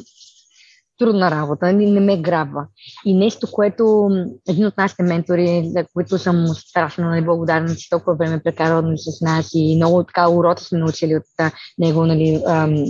[0.98, 2.66] трудна работа, не, ме грабва.
[3.04, 4.08] И нещо, което
[4.48, 9.20] един от нашите ментори, за които съм страшно неблагодарна, че толкова време прекарал нали, с
[9.20, 12.84] нас и много така уроци сме научили от а, него, нали, ам,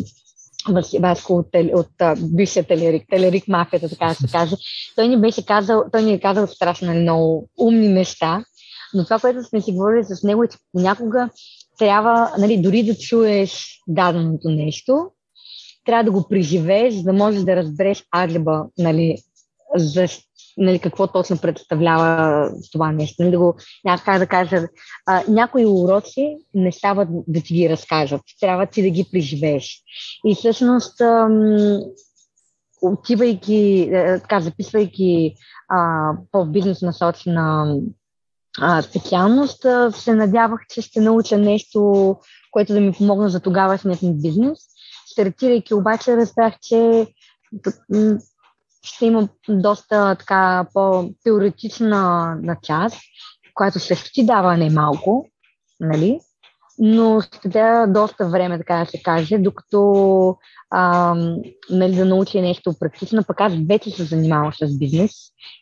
[1.01, 4.57] Васко от, от бившия телерик, телерик мафията, така да се каже.
[4.97, 8.45] Той ни беше казал, той ни е казал страшно нали, много умни неща,
[8.95, 11.29] но това, което сме си говорили с него е, че понякога
[11.79, 15.07] трябва, нали, дори да чуеш даденото нещо,
[15.85, 19.16] трябва да го преживееш, за да можеш да разбереш адлиба, нали,
[19.77, 20.09] за
[20.57, 23.23] нали, какво точно представлява това нещо.
[23.23, 23.57] Нали, да го,
[24.05, 24.68] как да кажа,
[25.07, 29.83] а, някои уроци не стават да ти ги разкажат, трябва ти да ги преживееш.
[30.27, 31.81] И всъщност, ам,
[32.83, 35.35] отивайки, е, така, записвайки
[35.68, 37.77] а, по-бизнес насочена
[38.83, 42.16] специалност, се надявах, че ще науча нещо,
[42.51, 44.59] което да ми помогне за тогавашният ми бизнес
[45.14, 47.07] стартирайки обаче, разбрах, че
[48.83, 52.96] ще има доста така по-теоретична на част,
[53.55, 55.29] която също ти дава не малко,
[55.81, 56.20] нали?
[56.78, 57.20] Но
[57.52, 60.37] трябва доста време, така да се каже, докато
[60.70, 61.14] а,
[61.70, 65.12] нали, да научи нещо практично, пък аз вече се занимавам с бизнес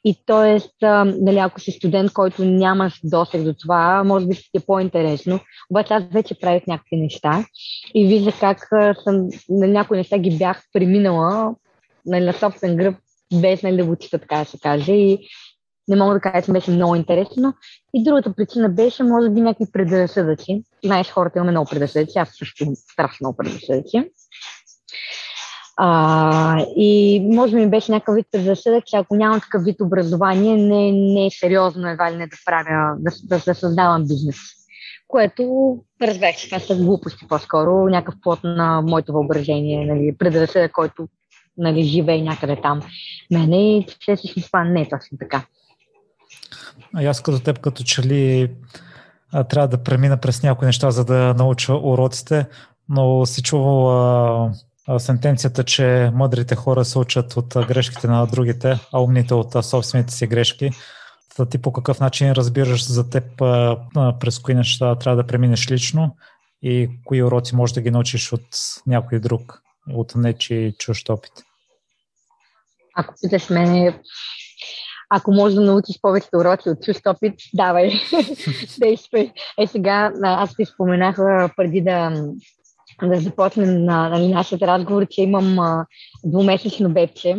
[0.05, 0.87] и т.е.
[1.05, 5.41] Нали, ако си студент, който нямаш досег до това, може би ще ти е по-интересно,
[5.71, 7.45] обаче аз вече правих някакви неща
[7.95, 8.59] и виждах как
[9.05, 11.55] съм, нали, някои неща ги бях преминала
[12.07, 12.95] нали, на собствен гръб,
[13.41, 14.93] без нали, да го чита, така да се каже.
[14.93, 15.29] И
[15.89, 17.55] не мога да кажа, че беше много интересно.
[17.95, 20.63] И другата причина беше, може би, някакви предразсъдъци.
[20.85, 24.11] Знаеш, хората имаме много предразсъдъци, аз също страшно много предразсъдъци.
[25.77, 30.93] А, и може би беше някакъв вид предразсъдък, че ако нямам такъв вид образование, не,
[30.93, 34.37] не е сериозно едва ли не да правя, да, да, да създавам бизнес.
[35.09, 41.09] Което разбрах, че това са глупости по-скоро, някакъв плод на моето въображение, нали, предразсъдък, който
[41.59, 42.81] нали, живее някъде там.
[43.31, 45.43] Мене и че всъщност това не е точно така.
[46.95, 48.51] А аз като теб, като че ли
[49.49, 52.47] трябва да премина през някои неща, за да науча уроците,
[52.89, 54.51] но си чувал
[54.99, 60.27] сентенцията, че мъдрите хора се учат от грешките на другите, а умните от собствените си
[60.27, 60.71] грешки.
[61.37, 63.25] Та ти по какъв начин разбираш за теб
[64.21, 66.17] през кои неща трябва да преминеш лично
[66.63, 68.47] и кои уроци можеш да ги научиш от
[68.87, 71.33] някой друг, от нечи чужд опит?
[72.97, 74.01] Ако питаш мене,
[75.15, 77.93] ако можеш да научиш повечето уроци от чужд опит, давай,
[78.79, 79.33] действай.
[79.61, 81.17] Е сега, аз ти споменах
[81.57, 82.25] преди да,
[83.03, 85.87] да започнем на, нали, нашия разговор, че имам а,
[86.25, 87.37] двумесечно бебче.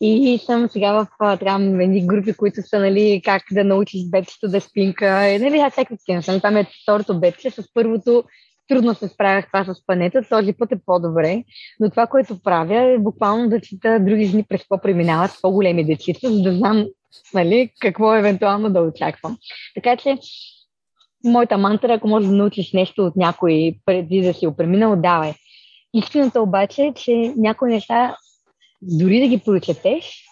[0.00, 1.06] И съм сега в
[1.38, 5.28] трябва едни групи, които са, нали, как да научиш бебчето да спинка.
[5.28, 6.38] И, нали, аз всякакви такива.
[6.38, 7.50] Това е второто бебче.
[7.50, 8.24] С първото
[8.68, 11.44] трудно се справях това с панета, този път е по-добре.
[11.80, 16.30] Но това, което правя е буквално да чита други жени през какво преминават по-големи дечица,
[16.30, 16.86] за да знам
[17.34, 19.36] нали, какво евентуално да очаквам.
[19.74, 20.18] Така че
[21.24, 25.34] моята мантра, ако можеш да научиш нещо от някой преди да си го преминал, давай.
[25.94, 28.16] Истината обаче е, че някои неща,
[28.82, 30.24] дори да ги прочетеш,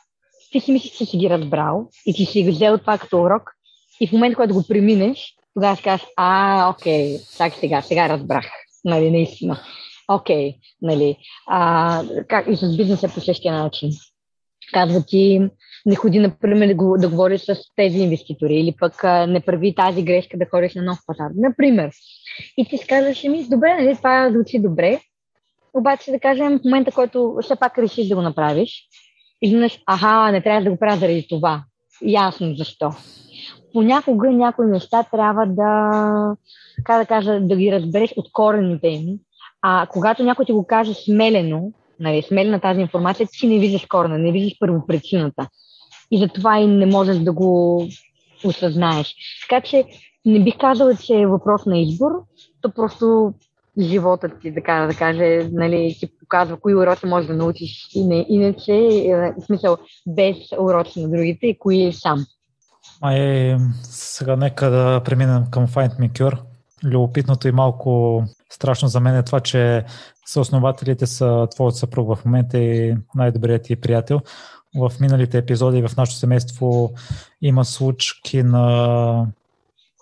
[0.53, 3.51] ти си мислиш, че си ги разбрал и ти си ги взел това като урок
[4.01, 8.45] и в момента, когато го преминеш, тогава си кажеш, а, окей, так сега, сега разбрах,
[8.85, 9.61] нали, наистина.
[10.09, 11.17] Окей, нали.
[11.47, 13.91] А, как и с бизнеса по същия начин.
[14.73, 15.41] Казва ти,
[15.87, 20.39] не ходи, например, да говориш с тези инвеститори или пък а, не прави тази грешка
[20.39, 21.31] да ходиш на нов пазар.
[21.35, 21.91] Например.
[22.57, 25.01] И ти си казваш, ми, добре, нали, това звучи добре,
[25.75, 28.89] обаче да кажем в момента, който все пак решиш да го направиш,
[29.43, 31.65] изведнъж, аха, не трябва да го правя заради това.
[32.03, 32.91] Ясно защо.
[33.75, 36.37] Понякога някои неща трябва да,
[36.85, 39.19] как да кажа, да ги разбереш от корените им.
[39.63, 44.19] А когато някой ти го каже смелено, нали, смелена тази информация, ти не виждаш корена,
[44.19, 45.49] не виждаш първопричината.
[46.11, 47.83] И затова и не можеш да го
[48.45, 49.15] осъзнаеш.
[49.49, 49.85] Така че
[50.25, 52.11] не бих казала, че е въпрос на избор,
[52.61, 53.35] то просто
[53.79, 58.27] живота ти, така да каже, нали, ти показва кои уроци можеш да научиш и не,
[58.29, 62.27] иначе, е, в смисъл, без уроци на другите и кои сам.
[63.01, 66.39] Ай, сега нека да преминем към Find Me Cure.
[66.85, 69.85] Любопитното и малко страшно за мен е това, че
[70.27, 74.21] съоснователите са твоят съпруг в момента и най-добрият ти приятел.
[74.77, 76.93] В миналите епизоди в нашето семейство
[77.43, 79.27] има случки на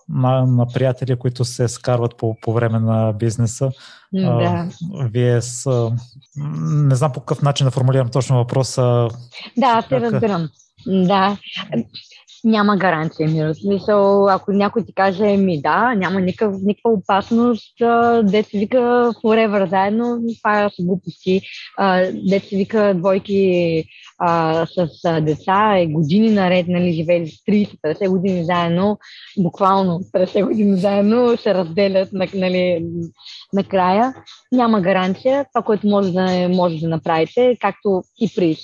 [0.08, 3.70] на, на приятели, които се скарват по, по време на бизнеса.
[4.12, 4.20] Да.
[4.22, 5.90] А, вие с...
[6.60, 9.08] Не знам по какъв начин да формулирам точно въпроса.
[9.56, 10.48] Да, те разбирам.
[10.86, 11.36] Да
[12.44, 13.54] няма гаранция, мира.
[13.54, 17.74] Смисъл, ако някой ти каже, ми да, няма никакъв, никаква опасност,
[18.22, 18.78] дете вика
[19.24, 21.40] forever заедно, това са глупости.
[22.30, 23.84] Дете вика двойки
[24.18, 28.98] а, с деца и години наред, нали, живели с 30-50 години заедно,
[29.38, 32.86] буквално 50 години заедно, се разделят нали,
[33.52, 34.14] накрая.
[34.52, 35.46] Няма гаранция.
[35.52, 38.56] Това, което може да, може да направите, както и при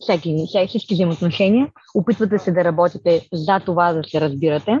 [0.00, 0.36] всеки,
[0.68, 4.78] всички взаимоотношения, опитвате се да работите за това да се разбирате.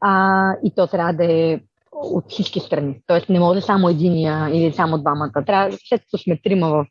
[0.00, 1.60] А, и то трябва да е
[1.92, 3.00] от всички страни.
[3.06, 5.44] Тоест не може само единия или само двамата.
[5.46, 6.86] Трябва, след като сме трима в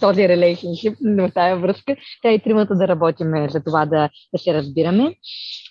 [0.00, 4.54] този relationship, в тази връзка, трябва и тримата да работиме за това да, да се
[4.54, 5.14] разбираме.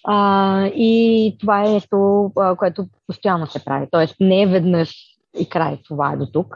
[0.08, 3.88] А, и това е нещо, което постоянно се прави.
[3.92, 6.56] Тоест не е веднъж и край това е до тук,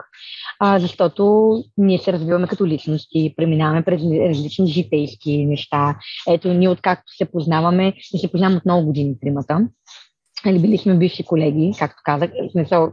[0.60, 5.96] а, защото ние се развиваме като личности, преминаваме през различни житейски неща.
[6.28, 9.68] Ето, ние откакто се познаваме, ние се познаваме от много години тримата.
[10.46, 12.30] Или нали, били сме бивши колеги, както казах.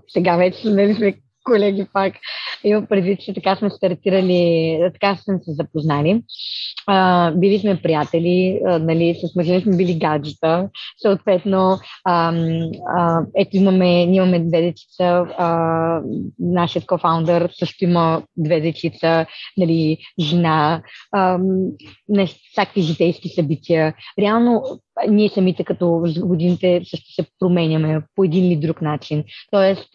[0.07, 1.15] Сега вече сме
[1.45, 2.13] колеги пак.
[2.65, 6.23] Имам предвид, че така сме стартирали, така сме се запознали.
[6.87, 10.69] А, били сме приятели, а, нали, с мъжа сме били гаджета.
[11.01, 12.33] Съответно, а,
[12.97, 16.01] а, ето имаме, имаме две дечица, а,
[16.39, 19.25] нашият кофаундър също има две дечица,
[19.57, 21.39] нали, жена, а,
[22.09, 23.93] не, всякакви житейски събития.
[24.19, 24.63] Реално
[25.09, 29.23] ние самите като годините също се променяме по един или друг начин.
[29.51, 29.89] Тоест,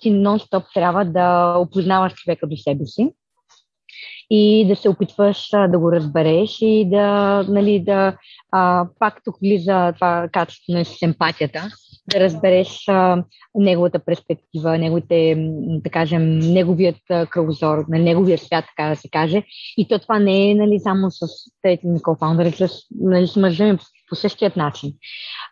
[0.00, 3.12] ти нон-стоп трябва да опознаваш човека до себе си.
[4.30, 8.16] И да се опитваш да го разбереш и да, нали, да
[8.52, 11.68] а, пак тук влиза това качество на симпатията,
[12.12, 16.96] да разбереш а, неговата перспектива, неговите, да кажем, неговият
[17.30, 19.42] кръгозор, на неговия свят, така да се каже.
[19.76, 21.26] И то това не е нали, само с
[21.62, 22.68] трети ми кофаундър, с,
[23.00, 23.78] нали, с мъжа
[24.08, 24.92] по същият начин.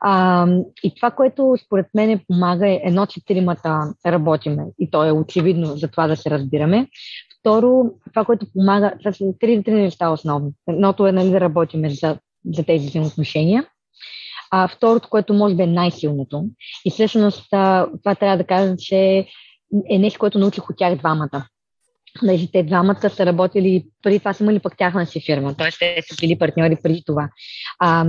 [0.01, 0.47] А,
[0.83, 5.67] и това, което според мен помага е едно, че тримата работиме и то е очевидно
[5.67, 6.89] за това да се разбираме.
[7.41, 10.51] Второ, това, което помага, това са три, три неща основни.
[10.69, 12.19] Едното е нали, да работиме за,
[12.55, 13.67] за тези взаимоотношения.
[14.51, 16.45] А второто, което може би е най-силното,
[16.85, 19.27] и всъщност това трябва да кажа, че
[19.91, 21.47] е нещо, което научих от тях двамата.
[22.21, 25.71] Понеже те двамата са работили, преди това са имали пък тяхна си фирма, т.е.
[25.71, 27.29] те са били партньори преди това.
[27.79, 28.07] А,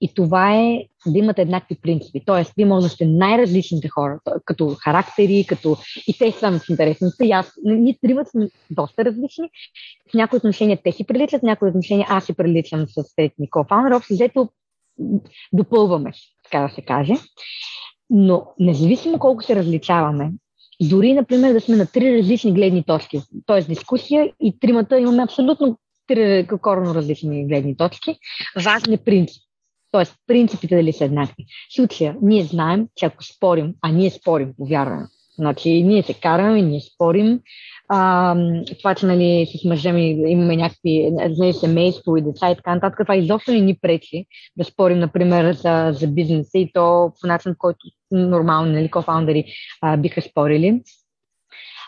[0.00, 2.24] и това е да имате еднакви принципи.
[2.26, 2.44] Т.е.
[2.56, 5.76] вие може да сте най-различните хора, като характери, като
[6.06, 7.26] и те са в интересните.
[7.26, 9.48] И аз, ние тримата сме доста различни.
[10.10, 13.64] В някои отношения те си приличат, в някои отношения аз си приличам с трети Никол
[13.68, 13.90] Фаунер.
[13.90, 14.48] Общо взето
[15.52, 16.12] допълваме,
[16.44, 17.14] така да се каже.
[18.10, 20.32] Но независимо колко се различаваме,
[20.82, 23.62] дори, например, да сме на три различни гледни точки, т.е.
[23.62, 28.18] дискусия и тримата имаме абсолютно три коренно различни гледни точки,
[28.64, 29.42] важен е принцип.
[29.92, 30.04] Т.е.
[30.26, 31.44] принципите дали са еднакви.
[31.70, 35.06] В случая, ние знаем, че ако спорим, а ние спорим, повярваме,
[35.38, 37.40] значи ние се караме, ние спорим,
[37.88, 38.36] а,
[38.78, 42.98] това, че нали, с мъжа ми имаме някакви нали, семейство и деца и така нататък,
[43.02, 44.26] това изобщо не ни пречи
[44.56, 47.78] да спорим, например, за, за бизнеса и то по начин, който
[48.10, 49.44] нормално нали, кофаундъри
[49.82, 50.82] а, биха спорили.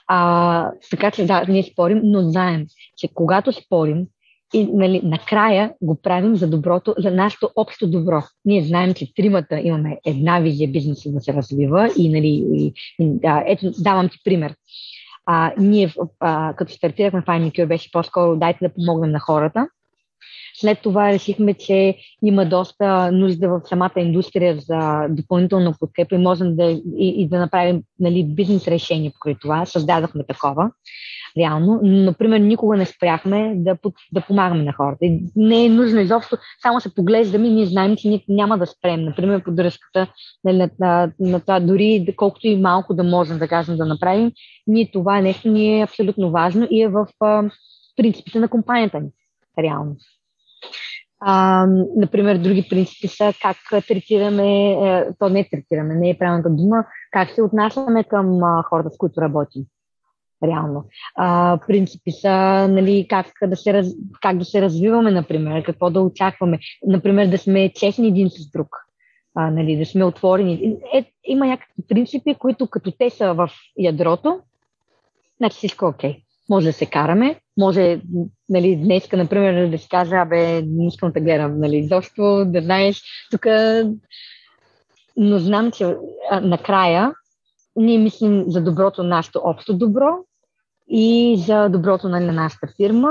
[0.08, 4.06] А, така че да, ние спорим, но знаем, че когато спорим,
[4.54, 8.22] и нали, накрая го правим за доброто, за нашето общо добро.
[8.44, 13.18] Ние знаем, че тримата имаме една визия бизнеса да се развива и, нали, и, и
[13.18, 14.54] да, ето, давам ти пример.
[15.26, 19.68] А, ние, а, като стартирахме Fine беше по-скоро дайте да помогнем на хората.
[20.54, 26.56] След това решихме, че има доста нужда в самата индустрия за допълнително подкрепа и можем
[26.56, 29.66] да, и, и да направим нали, бизнес решение покрай това.
[29.66, 30.70] Създадохме такова
[31.36, 31.80] реално.
[31.82, 33.76] Например, никога не спряхме да,
[34.12, 35.06] да помагаме на хората.
[35.36, 39.04] Не е нужно изобщо, само се поглеждаме и ние знаем, че ние няма да спрем.
[39.04, 40.06] Например, поддръжката
[40.44, 44.32] нали, на, на, на това, дори колкото и малко да можем да кажем да направим,
[44.66, 47.50] ние това нещо ни е абсолютно важно и е в а,
[47.96, 49.08] принципите на компанията ни.
[49.58, 49.96] Реално.
[51.20, 53.56] А, например, други принципи са как
[53.86, 58.96] третираме, е, то не третираме, не е правилната дума, как се отнасяме към хората, с
[58.96, 59.62] които работим
[60.44, 60.84] реално.
[61.16, 62.30] А, принципи са
[62.70, 63.82] нали, как, да се
[64.20, 66.58] как да се развиваме, например, какво да очакваме.
[66.86, 68.68] Например, да сме честни един с друг,
[69.34, 70.76] а, нали, да сме отворени.
[70.94, 74.40] Е, има някакви принципи, които като те са в ядрото,
[75.36, 76.22] значи всичко е окей.
[76.50, 78.00] Може да се караме, може
[78.48, 83.02] нали, днеска, например, да си кажа, абе, не искам да гледам, нали, защо да знаеш,
[83.30, 83.46] тук...
[85.16, 85.96] Но знам, че
[86.30, 87.14] а, накрая
[87.76, 90.08] ние мислим за доброто нашето общо добро
[90.88, 93.10] и за доброто нали, на нашата фирма.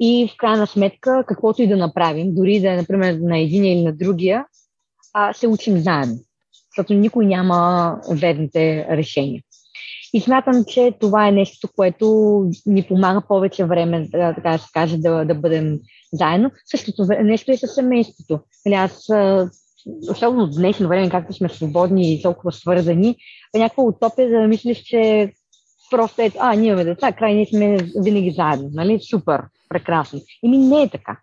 [0.00, 3.82] И в крайна сметка, каквото и да направим, дори да е, например, на един или
[3.82, 4.46] на другия,
[5.14, 6.18] а, се учим заедно.
[6.70, 9.42] Защото никой няма верните решения.
[10.14, 12.06] И смятам, че това е нещо, което
[12.66, 15.78] ни помага повече време, така да се каже, да, да бъдем
[16.12, 16.50] заедно.
[16.64, 18.40] Същото нещо е със семейството.
[18.66, 19.08] Нали, аз,
[20.10, 23.16] особено в днешно време, както сме свободни и толкова свързани,
[23.54, 25.32] е някаква утопия да мислиш, че
[25.90, 29.00] просто ето, а, ние имаме деца, край ние сме винаги заедно, нали?
[29.10, 30.20] Супер, прекрасно.
[30.42, 31.18] ми не е така.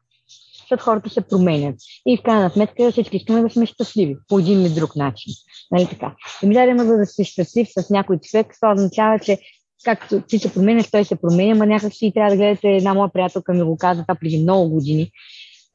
[0.60, 1.76] Защото хората се променят.
[2.08, 5.34] И в крайна сметка всички искаме да сме щастливи по един или друг начин.
[5.74, 6.15] Нали така?
[6.43, 9.38] И ми даде за да си щастлив с някой човек, това означава, че
[9.84, 13.09] както ти се променяш, той се променя, ама някак си трябва да гледате една моя
[13.13, 15.11] приятелка ми го каза това преди много години,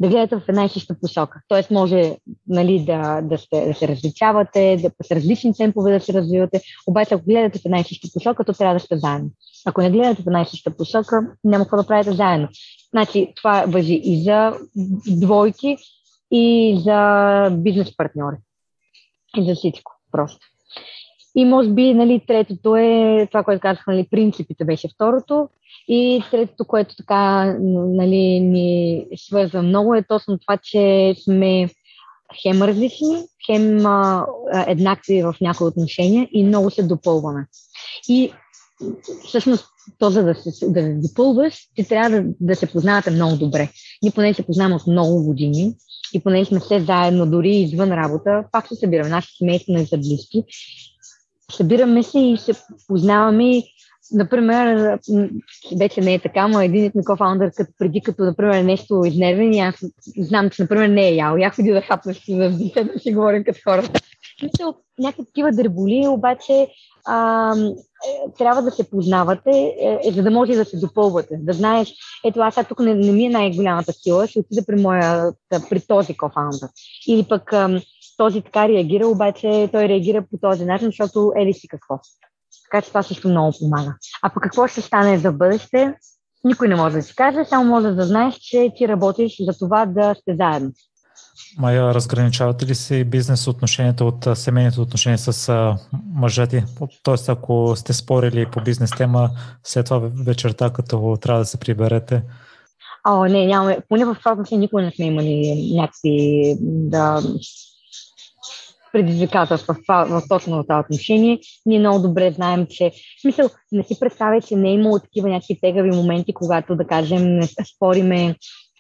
[0.01, 1.40] да гледате в една и съща посока.
[1.49, 6.12] Тоест може нали, да, да, сте, да се различавате, да, с различни темпове да се
[6.12, 9.30] развивате, обаче ако гледате в една и съща посока, то трябва да сте заедно.
[9.66, 12.49] Ако не гледате в една и съща посока, няма какво да правите заедно.
[12.90, 14.53] Значи това въжи и за
[15.09, 15.76] двойки,
[16.30, 18.36] и за бизнес партньори.
[19.37, 20.47] И за всичко просто.
[21.35, 25.49] И може би нали, третото е това, което казах, нали, принципите беше второто.
[25.89, 31.68] И третото, което така нали, ни свързва много е точно това, че сме
[32.43, 34.26] хем различни, хем а,
[34.66, 37.47] еднакви в някои отношения и много се допълваме.
[38.09, 38.33] И
[39.24, 39.66] всъщност
[39.99, 43.68] то, за да се да допълваш, ти трябва да, да се познавате много добре.
[44.03, 45.74] Ние поне се познаваме от много години
[46.15, 49.11] и поне сме все заедно, дори извън работа, пак се събираме.
[49.11, 50.45] Нашите семейства не са близки.
[51.53, 52.53] Събираме се и се
[52.89, 53.63] познаваме
[54.13, 54.99] например,
[55.79, 59.75] вече не е така, но един ми кофаундър, като преди, като, например, нещо изнервен, аз
[60.19, 61.37] знам, че, например, не е ял.
[61.37, 64.01] Я ходи да хапна си да си говорим като хората.
[64.43, 66.69] Мисля, някакви такива дреболи, обаче
[67.07, 69.51] а, е, трябва да се познавате,
[69.81, 71.37] е, е, за да може да се допълвате.
[71.41, 71.95] Да знаеш,
[72.25, 75.33] ето аз тук не, не ми е най-голямата сила, ще отида при, моя,
[75.71, 76.69] при този кофаундър.
[77.09, 77.81] Или пък а,
[78.16, 82.01] този така реагира, обаче той реагира по този начин, защото ели си какво.
[82.64, 83.95] Така че това също много помага.
[84.23, 85.95] А по какво ще стане за бъдеще,
[86.45, 89.87] никой не може да си каже, само може да знаеш, че ти работиш за това
[89.87, 90.71] да сте заедно.
[91.59, 95.74] Майя, разграничавате ли се бизнес отношенията от семейните отношения с
[96.14, 96.62] мъжа ти?
[97.03, 99.30] Тоест, ако сте спорили по бизнес тема,
[99.64, 102.22] след това вечерта, като трябва да се приберете,
[103.09, 103.78] О, не, нямаме.
[103.89, 107.22] Поне в това отношение никога не сме имали някакви да,
[108.93, 111.39] предизвикателства в, в точно това отношение.
[111.66, 112.91] Ние много добре знаем, че...
[112.91, 116.86] В смисъл, не си представя, че не е имало такива някакви тегави моменти, когато, да
[116.86, 117.41] кажем,
[117.74, 118.34] спориме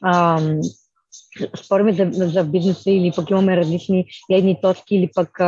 [0.04, 0.60] ам,
[1.64, 5.38] спориме за, за бизнеса или пък имаме различни гледни точки или пък,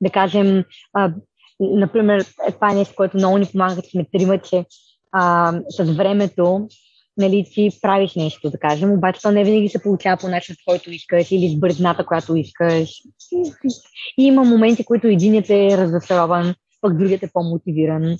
[0.00, 1.12] да кажем, а,
[1.60, 4.64] например, е, това е нещо, което много ни помага, като сме трима, че
[5.12, 6.68] а, с времето
[7.16, 10.90] нали, ти правиш нещо, да кажем, обаче то не винаги се получава по начин, който
[10.90, 13.02] искаш или с бързината, която искаш.
[14.18, 18.16] И има моменти, които единият е разочарован, пък другият е по-мотивиран,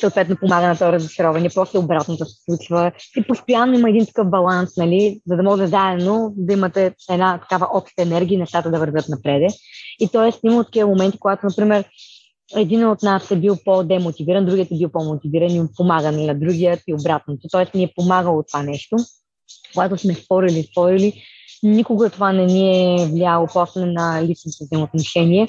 [0.00, 2.92] съответно помага на това разочароване, после обратното се случва.
[3.16, 7.68] И постоянно има един такъв баланс, нали, за да може заедно да имате една такава
[7.72, 9.46] обща енергия и нещата да вървят напреде.
[10.00, 10.46] И т.е.
[10.48, 11.84] има такива моменти, когато, например,
[12.56, 16.94] един от нас е бил по-демотивиран, другият е бил по-мотивиран и помага на другият и
[16.94, 17.48] обратното.
[17.52, 18.96] Тоест ни е помагало това нещо.
[19.74, 21.22] Когато сме спорили, спорили,
[21.62, 25.46] никога това не ни е влияло после на личните взаимоотношения.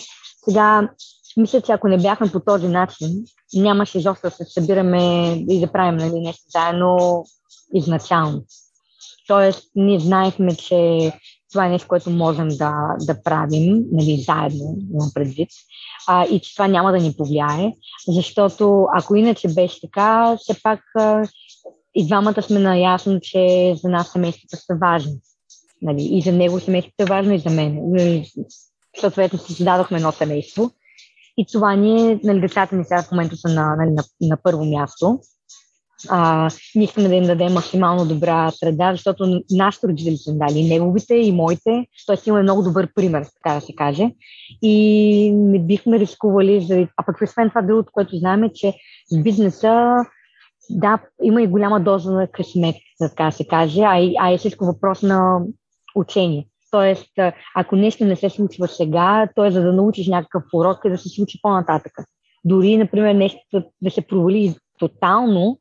[0.49, 0.89] Сега,
[1.37, 3.23] мисля, че ако не бяхме по този начин,
[3.53, 7.23] нямаше изобщо да се събираме и да правим нали, нещо заедно
[7.73, 8.43] изначално.
[9.27, 11.11] Тоест, ние знаехме, че
[11.51, 15.49] това е нещо, което можем да, да правим, нали, заедно, имам предвид,
[16.07, 17.73] а, и че това няма да ни повлияе,
[18.07, 21.23] защото ако иначе беше така, все пак а,
[21.95, 25.13] и двамата сме наясно, че за нас семействата са важни.
[25.81, 27.79] Нали, и за него семейството е важно, и за мен.
[28.99, 30.71] Съответно, създадохме едно семейство.
[31.37, 34.65] И това ние, нали, децата ни сега в момента са на, нали, на, на първо
[34.65, 35.19] място.
[36.09, 40.69] А, ние искаме да им дадем максимално добра среда, защото нашите родители са дали, и
[40.69, 41.85] неговите, и моите.
[42.05, 44.11] Тоест имаме много добър пример, така да се каже.
[44.61, 48.73] И не бихме рискували, а пък освен това другото, което знаем е, че
[49.11, 49.95] с бизнеса
[50.69, 54.37] да, има и голяма доза на късмет, така да се каже, а, и, а е
[54.37, 55.39] всичко въпрос на
[55.95, 56.47] учение.
[56.71, 57.11] Тоест,
[57.55, 60.97] ако нещо не се случва сега, то е за да научиш някакъв урок и да
[60.97, 61.93] се случи по-нататък.
[62.45, 65.59] Дори, например, нещо да се провали тотално,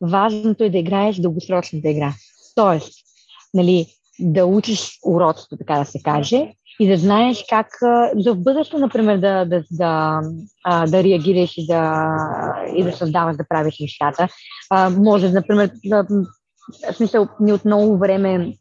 [0.00, 2.12] важното е да играеш дългосрочната игра.
[2.54, 2.92] Тоест,
[3.54, 3.86] нали,
[4.20, 7.66] да учиш уроците, така да се каже, и да знаеш как
[8.18, 10.20] за в бъдеще, например, да, да, да,
[10.86, 12.16] да реагираш и да,
[12.76, 14.28] и да създаваш, да правиш нещата.
[14.90, 16.06] може, например, да,
[16.92, 18.54] в смисъл, ни от много време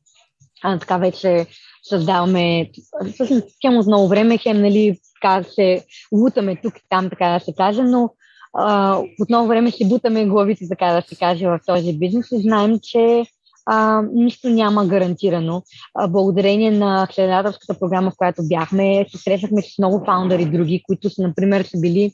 [0.64, 1.46] а, така вече
[1.90, 2.70] създаваме,
[3.14, 7.46] всъщност хем от много време, хем, нали, така се лутаме тук и там, така да
[7.46, 8.10] се каже, но
[8.54, 12.42] а, от много време си бутаме главите, така да се каже, в този бизнес и
[12.42, 13.26] знаем, че
[13.66, 15.64] а, нищо няма гарантирано.
[15.96, 21.10] А, благодарение на следователската програма, в която бяхме, се срещнахме с много фаундъри други, които
[21.10, 22.12] са, например, са били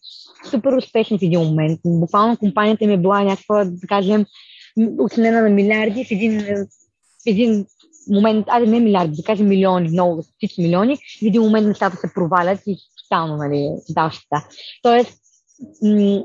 [0.49, 1.79] супер успешни в един момент.
[1.85, 4.25] Буквално компанията ми е била някаква, да кажем,
[4.99, 6.39] оценена на милиарди в един,
[7.19, 7.65] в един
[8.11, 12.13] момент, айде не милиарди, да кажем милиони, много всички милиони, в един момент нещата се
[12.13, 14.47] провалят и тотално, нали, далщата.
[14.81, 15.17] Тоест,
[15.83, 16.23] м-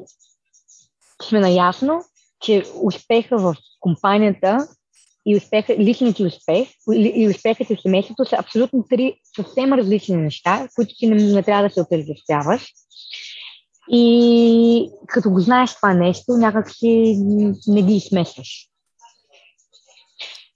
[1.23, 2.01] сме наясно,
[2.41, 4.69] че успеха в компанията
[5.27, 10.95] и успеха, личният успех и успехът в семейството са абсолютно три съвсем различни неща, които
[10.99, 12.73] ти не, не трябва да се отъждествяваш.
[13.91, 17.19] И като го знаеш това нещо, някак си
[17.67, 18.69] не ги смесваш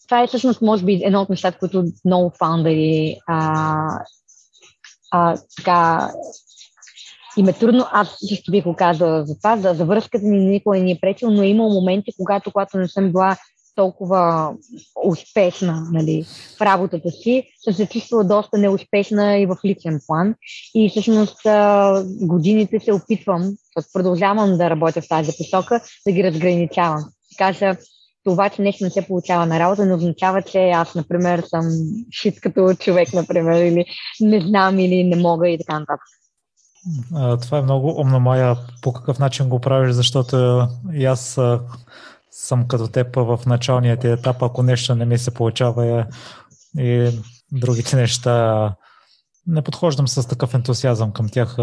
[0.08, 4.04] това е всъщност, може би, едно от нещата, които много фаундъри а,
[5.10, 6.10] а, така
[7.36, 7.86] им е трудно.
[7.92, 9.56] Аз също бих го казала за това.
[9.56, 12.78] За, за връзката ни никога не ни е пречил, но е имало моменти, когато, когато
[12.78, 13.36] не съм била
[13.74, 14.52] толкова
[15.04, 16.24] успешна нали,
[16.58, 20.34] в работата си, съм се чувствала доста неуспешна и в личен план.
[20.74, 21.36] И всъщност
[22.20, 23.52] годините се опитвам,
[23.92, 27.04] продължавам да работя в тази посока, да ги разграничавам.
[27.38, 27.76] Кажа,
[28.30, 31.64] това, че нещо не се получава на работа, не означава, че аз, например, съм
[32.12, 33.84] шит като човек, например, или
[34.20, 36.06] не знам, или не мога и така нататък.
[37.42, 38.56] Това е много умно, Майя.
[38.82, 41.38] По какъв начин го правиш, защото и аз
[42.30, 46.06] съм като теб в началния ти етап, ако нещо не ми се получава
[46.78, 47.10] и
[47.52, 48.74] другите неща
[49.46, 51.56] не подхождам с такъв ентусиазъм към тях.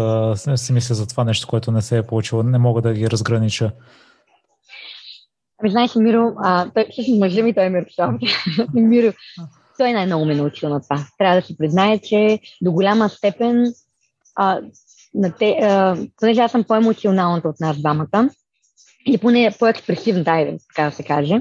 [0.56, 2.42] Си мисля за това нещо, което не се е получило.
[2.42, 3.72] Не мога да ги разгранича.
[5.58, 8.14] Ами знаеш, Миро, а, той всъщност мъжа ми, той е Мирослав.
[8.74, 9.12] Миро,
[9.78, 11.06] той най-много ме научил на това.
[11.18, 13.74] Трябва да се признае, че до голяма степен,
[14.36, 14.60] а,
[15.14, 18.30] на те, а, понеже аз съм по-емоционалната от нас двамата,
[19.06, 21.40] или поне по-експресивна, дай така да се каже,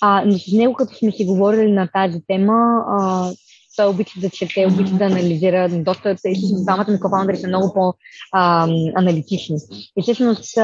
[0.00, 3.30] а, но с него, като сме си говорили на тази тема, а,
[3.76, 5.68] той обича да чете, обича да анализира.
[5.68, 6.16] Доста,
[6.64, 9.56] двамата ми кофаундъри са много по-аналитични.
[9.98, 10.58] И всъщност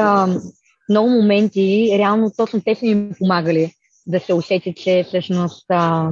[0.91, 3.73] много моменти, реално точно те са ми помагали
[4.07, 6.09] да се усети, че всъщност а,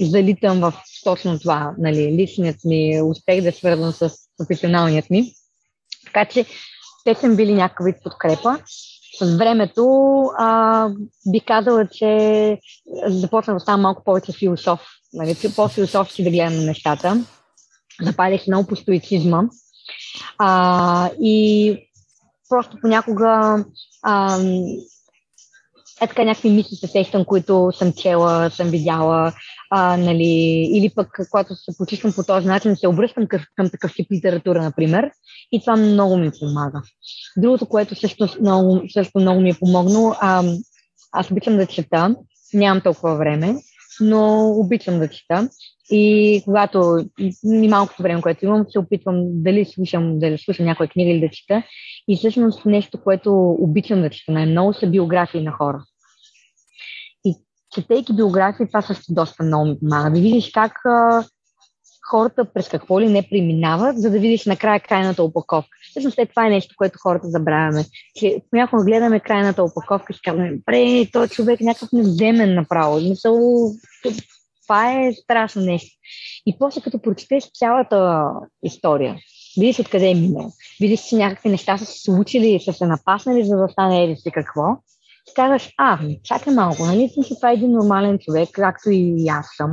[0.00, 5.32] залитам в точно това, нали, личният ми успех да е свързан с професионалният ми.
[6.04, 6.44] Така че
[7.04, 8.58] те са били някакъв вид подкрепа.
[9.18, 9.86] С времето
[10.38, 10.88] а,
[11.26, 12.58] би казала, че
[13.06, 14.80] започна да ставам малко повече философ,
[15.12, 17.24] нали, по-философски да гледам на нещата.
[18.02, 19.42] Запалих много по стоицизма.
[20.38, 21.76] А, и
[22.48, 23.64] просто понякога
[24.06, 24.66] ам,
[26.02, 29.32] е така някакви мисли се сещам, които съм чела, съм видяла,
[29.70, 33.92] а, нали, или пък когато се почувствам по този начин, се обръщам към, към такъв
[33.94, 35.10] тип литература, например,
[35.52, 36.82] и това много ми помага.
[37.36, 40.44] Другото, което също много, също много ми е помогнало, а,
[41.12, 42.16] аз обичам да чета,
[42.54, 43.54] нямам толкова време,
[44.00, 45.48] но обичам да чета.
[45.90, 47.04] И когато
[47.44, 51.28] и малкото време, което имам, се опитвам дали слушам, дали слушам някоя книга или да
[51.28, 51.62] чета.
[52.08, 55.84] И всъщност нещо, което обичам да чета най-много, са биографии на хора.
[57.24, 57.34] И
[57.74, 59.76] четейки биографии, това също доста много ми.
[59.82, 61.24] Да видиш как а,
[62.10, 65.78] хората през какво ли не преминават, за да видиш накрая крайната опаковка.
[65.90, 67.84] Всъщност е това е нещо, което хората забравяме.
[68.14, 73.00] Че понякога гледаме крайната опаковка и казваме, бре, той човек някакъв невземен направо.
[73.00, 73.70] Мисъл,
[74.66, 75.98] това е страшно нещо.
[76.46, 78.30] И после като прочетеш цялата
[78.62, 79.16] история,
[79.58, 83.56] видиш откъде е минал, видиш, че някакви неща са се случили, са се напаснали, за
[83.56, 84.62] да стане еди си какво,
[85.30, 89.46] и казваш, а, чакай малко, нали си това е един нормален човек, както и аз
[89.56, 89.72] съм.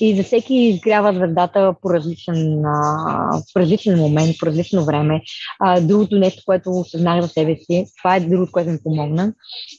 [0.00, 5.20] И за всеки изгрява звездата по различен, а, по различен момент, по различно време.
[5.60, 9.32] А, другото нещо, което осъзнах за себе си, това е другото, което ми помогна.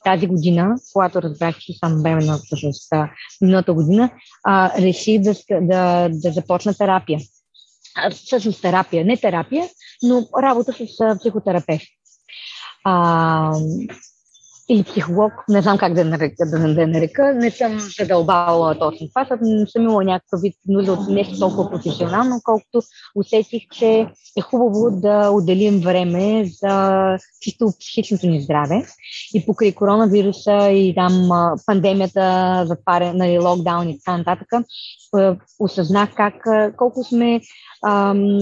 [0.04, 2.94] Тази година, когато разбрах, че съм бременна всъщност
[3.42, 4.10] миналата година,
[4.44, 7.20] а, реших да, да, да започна терапия.
[7.96, 9.68] А, всъщност терапия, не терапия,
[10.04, 11.84] но работа с психотерапевт.
[12.84, 13.54] А,
[14.70, 19.26] или психолог, не знам как да нарека, да, да нарека, не съм задълбавала точно това,
[19.26, 22.82] съм, съм имала някакъв вид нужда от нещо толкова професионално, колкото
[23.16, 24.08] усетих, че
[24.38, 28.86] е хубаво да отделим време за чисто психичното ни здраве.
[29.34, 31.30] И покрай коронавируса и там
[31.66, 34.48] пандемията, затваря, нали, локдаун и така нататък,
[35.60, 36.34] осъзнах как,
[36.78, 37.42] колко сме
[37.86, 38.40] ам,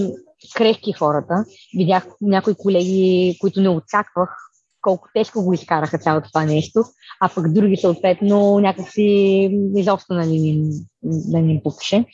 [0.54, 1.44] крехки хората.
[1.76, 4.51] Видях някои колеги, които не очаквах,
[4.82, 6.84] колко тежко го изкараха цялото това нещо,
[7.20, 12.04] а пък други съответно някакси изобщо нали, не, не ни пукаше.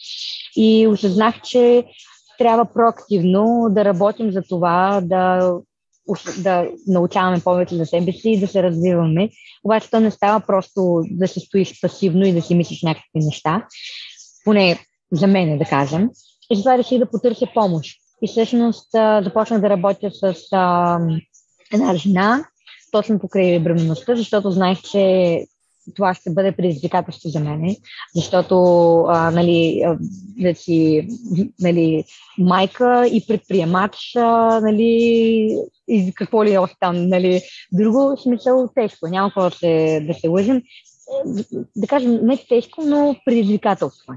[0.56, 1.84] И осъзнах, че
[2.38, 5.52] трябва проактивно да работим за това, да,
[6.38, 9.30] да научаваме повече за себе си и да се развиваме.
[9.64, 13.66] Обаче то не става просто да се стоиш пасивно и да си мислиш някакви неща,
[14.44, 14.78] поне
[15.12, 16.10] за мен, да кажем.
[16.50, 17.96] И затова реших да потърся помощ.
[18.22, 18.90] И всъщност
[19.22, 20.98] започнах да работя с а,
[21.72, 22.44] една жена,
[22.90, 25.44] точно покрай бременността, защото знаех, че
[25.94, 27.76] това ще бъде предизвикателство за мене,
[28.14, 28.54] защото
[29.08, 29.84] а, нали,
[30.38, 31.08] да си
[31.60, 32.04] нали,
[32.38, 35.56] майка и предприемач, а, нали,
[35.88, 40.14] и какво ли е още там, нали, друго смисъл тежко, няма какво да се, да
[40.14, 40.62] се лъжим.
[41.76, 44.12] Да кажем, не тежко, но предизвикателство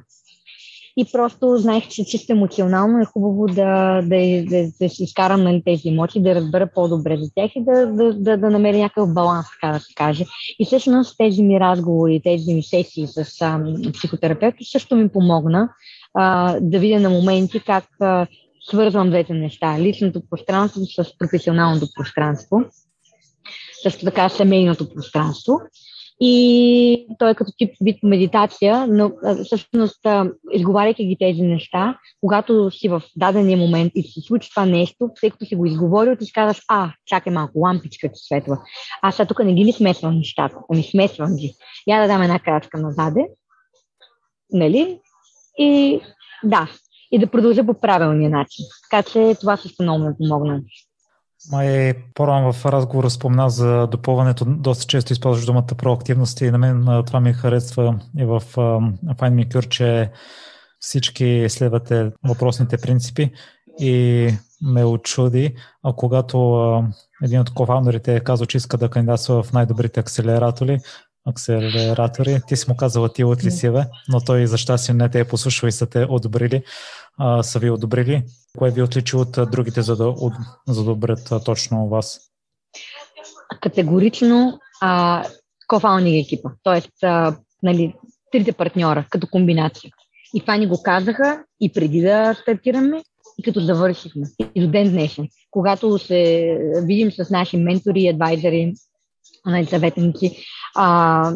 [1.02, 5.62] и просто знаех, че чисто емоционално е хубаво да, да, да, да си изкарам нали,
[5.66, 9.46] тези емоции, да разбера по-добре за тях и да, да, да, да намеря някакъв баланс,
[9.52, 10.26] така да се каже.
[10.60, 13.60] И всъщност тези ми разговори, тези ми сесии с а,
[13.94, 15.70] психотерапевти също ми помогна
[16.14, 18.28] а, да видя на моменти как а,
[18.70, 19.80] свързвам двете неща.
[19.80, 22.62] Личното пространство с професионалното пространство.
[23.84, 25.60] Също така семейното пространство.
[26.24, 29.12] И той е като тип вид медитация, но
[29.46, 30.00] всъщност,
[30.52, 35.32] изговаряйки ги тези неща, когато си в дадения момент и се случи това нещо, тъй
[35.32, 38.58] като си го изговорил, ти си казваш, а, чакай малко, лампичка ти светва.
[39.02, 41.56] Аз сега тук не ги ли смесвам нещата, ами смесвам ги.
[41.88, 43.28] Я да дам една крачка назаде,
[44.54, 45.00] нали?
[45.58, 46.02] И
[46.44, 46.70] да,
[47.12, 48.66] и да продължа по правилния начин.
[48.90, 50.62] Така че това също много ме помогна.
[51.50, 54.46] Май по-рано в разговора спомна за допълването.
[54.46, 58.44] Доста често използваш думата проактивност и на мен това ми харесва и в
[59.16, 60.12] FindMeCure, че
[60.80, 63.32] всички следвате въпросните принципи
[63.80, 64.28] и
[64.62, 66.84] ме очуди, а когато а,
[67.24, 70.80] един от кофаундерите е казал, че иска да кандидатства в най-добрите акселератори,
[71.26, 73.84] акселератори, ти си му казала ти от ли си, бе?
[74.10, 76.64] но той за щастие не те е послушал и са те одобрили
[77.18, 78.24] а, са ви одобрили?
[78.58, 80.16] Кое ви отличи от другите, за да
[80.68, 82.20] задобрят точно вас?
[83.62, 85.24] Категорично а,
[85.68, 87.08] кофаунинг екипа, т.е.
[87.64, 87.96] нали,
[88.32, 89.92] трите партньора като комбинация.
[90.34, 93.04] И това ни го казаха и преди да стартираме,
[93.38, 94.28] и като завършихме.
[94.56, 95.28] И до ден днешен.
[95.52, 98.74] Когато се видим с наши ментори, адвайзери,
[99.70, 100.46] съветници,
[100.76, 101.34] а,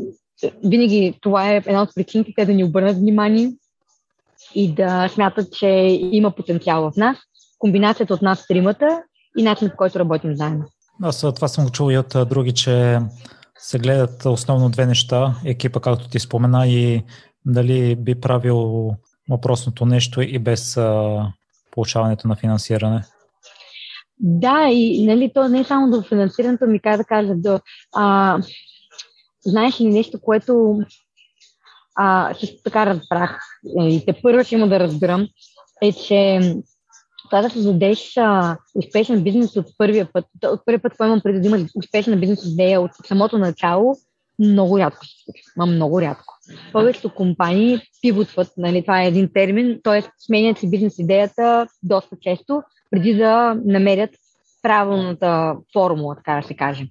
[0.63, 3.51] винаги това е една от причините те да ни обърнат внимание,
[4.55, 5.67] и да смятат, че
[6.11, 7.17] има потенциал в нас,
[7.59, 9.01] комбинацията от нас тримата
[9.37, 10.65] и начинът по който работим заедно.
[11.03, 12.99] Аз това съм го чул и от други, че
[13.57, 17.03] се гледат основно две неща, екипа, както ти спомена, и
[17.45, 18.89] дали би правил
[19.29, 21.19] въпросното нещо и без а,
[21.71, 23.01] получаването на финансиране.
[24.19, 27.59] Да, и нали, то не е само до финансирането, ми как да кажа, до,
[27.95, 28.37] а,
[29.45, 30.79] знаеш ли нещо, което
[31.95, 33.39] а, също така разбрах,
[33.79, 35.27] е, и те първо ще има да разбирам,
[35.81, 36.39] е, че
[37.29, 41.39] това да създадеш а, успешен бизнес от първия път, от първия път, който имам преди
[41.39, 43.95] да имаш успешна бизнес идея от самото начало,
[44.39, 45.65] много рядко се случва.
[45.65, 46.33] Много рядко.
[46.71, 50.03] Повечето компании пивотват, нали, това е един термин, т.е.
[50.19, 54.09] сменят си бизнес идеята доста често, преди да намерят
[54.61, 56.87] правилната формула, така да се каже.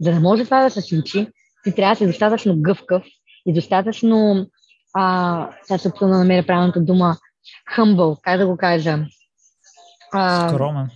[0.00, 1.26] За да може това да се случи,
[1.64, 3.02] ти трябва да си достатъчно гъвкав
[3.48, 4.46] и достатъчно,
[4.94, 7.16] а, сега се да намеря правилната дума,
[7.76, 8.98] humble, как да го кажа?
[10.12, 10.90] А, скромен.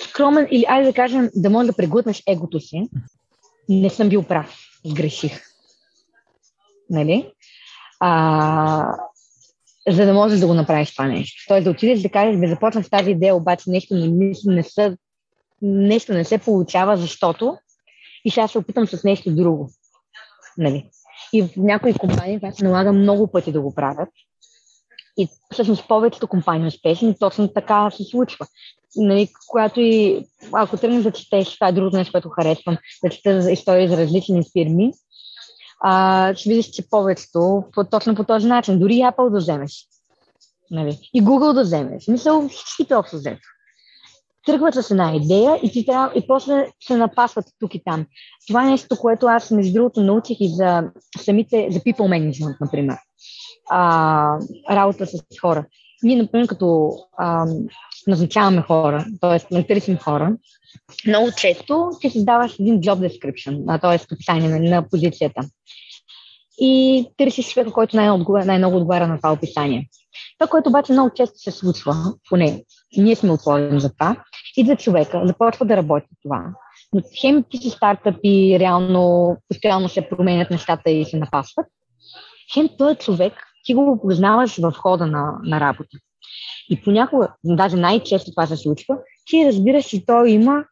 [0.00, 2.88] Скромен или, айде да кажем, да можеш да преглътнеш егото си.
[3.68, 4.56] Не съм бил прав,
[4.94, 5.42] греших.
[6.90, 7.32] Нали?
[8.00, 8.96] А,
[9.88, 11.44] за да можеш да го направиш това нещо.
[11.48, 14.96] Тоест да отидеш да кажеш, да започнеш тази идея, обаче нещо не, не, са,
[15.62, 17.58] нещо не се получава, защото
[18.24, 19.70] и сега се опитам с нещо друго.
[20.58, 20.90] Нали?
[21.32, 24.08] И в някои компании това се налага много пъти да го правят.
[25.18, 28.46] И всъщност повечето компании успешни точно така се случва.
[28.96, 33.50] Нали, когато и, ако тръгнеш да четеш, това е другото нещо, което харесвам, да чета
[33.52, 34.92] истории за различни фирми,
[35.80, 38.78] а, ще видиш, че повечето по, точно по този начин.
[38.78, 39.86] Дори Apple да вземеш.
[40.70, 40.98] Нали?
[41.14, 42.08] И Google да вземеш.
[42.08, 43.48] Мисъл, всичките общо взето.
[44.46, 48.06] Тръгват с една идея и, ти трябва, и после се напасват тук и там.
[48.48, 52.96] Това е нещо, което аз, между другото, научих и за самите, за people management, например.
[53.70, 54.38] А,
[54.70, 55.64] работа с хора.
[56.02, 57.46] Ние, например, като а,
[58.06, 59.54] назначаваме хора, т.е.
[59.54, 60.36] не търсим хора,
[61.06, 64.14] много често ти създаваш един job description, т.е.
[64.14, 65.40] описание на, позицията.
[66.58, 69.88] И търсиш човека, който най-много, най-много отговаря на това описание.
[70.38, 71.94] Това, което обаче много често се случва,
[72.28, 72.64] поне
[73.02, 74.16] ние сме отворени за това,
[74.56, 76.44] идва човека, започва да работи това.
[76.92, 81.66] Но хем ти си стартъп и реално постоянно се променят нещата и се напасват.
[82.54, 83.32] Хем този човек
[83.64, 85.98] ти го познаваш в хода на, на работа.
[86.70, 90.64] И понякога, даже най-често това се случва, ти разбираш, че той има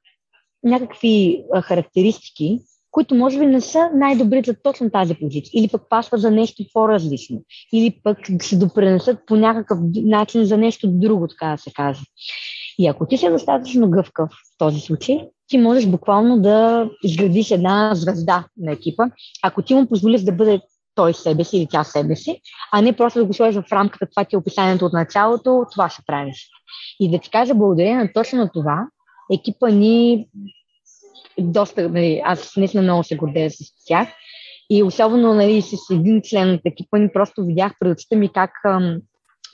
[0.64, 2.58] някакви характеристики,
[2.92, 6.62] които може би не са най-добри за точно тази позиция, или пък пасват за нещо
[6.72, 12.00] по-различно, или пък се допренесат по някакъв начин за нещо друго, така да се каже.
[12.78, 17.94] И ако ти си достатъчно гъвкав в този случай, ти можеш буквално да изградиш една
[17.94, 19.04] звезда на екипа,
[19.42, 20.60] ако ти му позволиш да бъде
[20.94, 22.40] той себе си или тя себе си,
[22.72, 25.88] а не просто да го сложиш в рамката, това ти е описанието от началото, това
[25.88, 26.48] ще правиш.
[27.00, 28.86] И да ти кажа, благодарение на точно на това,
[29.34, 30.26] екипа ни
[31.38, 33.56] доста, нали, аз наистина много се гордея с
[33.86, 34.08] тях.
[34.70, 38.50] И особено нали, с един член от екипа ни просто видях пред очите ми как
[38.66, 38.98] ам,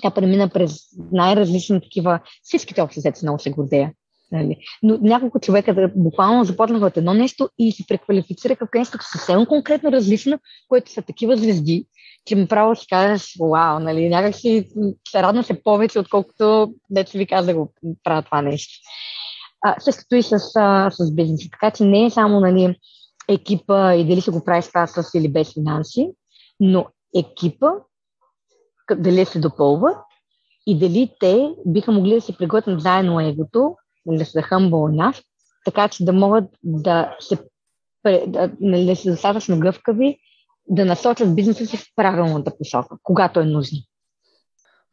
[0.03, 0.73] тя премина през
[1.13, 3.93] най-различни такива, всичките общо много се гордея.
[4.33, 4.57] Нали.
[4.83, 9.93] Но няколко човека буквално започнаха от едно нещо и се преквалифицираха в нещо съвсем конкретно
[9.93, 11.87] различно, което са такива звезди,
[12.27, 14.69] че ми право си кажеш, вау, нали, някак си
[15.09, 17.73] се радвам се повече, отколкото дето ви каза да го
[18.05, 18.75] правя това нещо.
[19.63, 21.49] А, същото и с, а, с бизнеса.
[21.53, 22.77] Така че не е само нали,
[23.29, 26.11] екипа и дали се го прави това с или без финанси,
[26.61, 26.87] но
[27.17, 27.71] екипа,
[28.97, 29.97] дали се допълват
[30.67, 35.23] и дали те биха могли да се приготвят заедно егото, да са humble enough,
[35.65, 37.39] така че да могат да се
[38.27, 40.19] да, нали, да са достатъчно гъвкави,
[40.69, 43.79] да насочат бизнеса си в правилната посока, когато е нужно.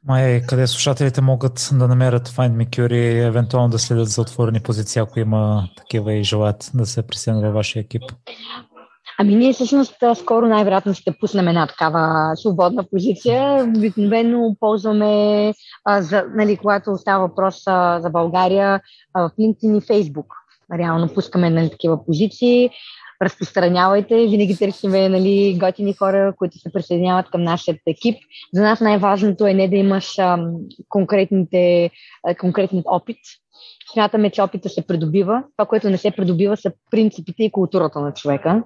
[0.07, 4.59] Май, къде слушателите могат да намерят Find Me Cure и евентуално да следят за отворени
[4.59, 8.03] позиции, ако има такива и желаят да се присъединят във вашия екип?
[9.19, 13.63] Ами ние всъщност скоро най-вероятно ще пуснем една такава свободна позиция.
[13.77, 15.53] Обикновено ползваме,
[15.85, 18.81] а, за, нали, когато става въпрос а, за България,
[19.13, 20.27] а, в LinkedIn и Facebook.
[20.79, 22.69] Реално пускаме нали, такива позиции
[23.21, 24.27] разпространявайте.
[24.27, 28.17] Винаги търсиме нали, готини хора, които се присъединяват към нашия екип.
[28.53, 30.51] За нас най-важното е не да имаш ам,
[30.89, 31.89] конкретните,
[32.39, 33.17] конкретен опит.
[33.93, 35.43] Смятаме, че опита се придобива.
[35.57, 38.63] Това, което не се придобива, са принципите и културата на човека.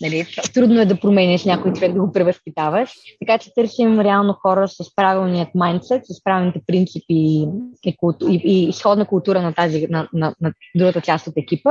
[0.00, 2.92] Нали, трудно е да промениш някой човек, да го превъзпитаваш.
[3.20, 7.48] Така че търсим реално хора с правилният майндсет, с правилните принципи и,
[7.84, 7.96] и,
[8.28, 11.70] и, и изходна култура на тази, на, на, на другата част от екипа.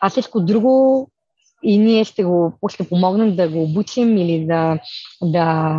[0.00, 1.10] А всичко друго
[1.66, 4.78] и ние ще го ще помогнем да го обучим или да,
[5.22, 5.78] да,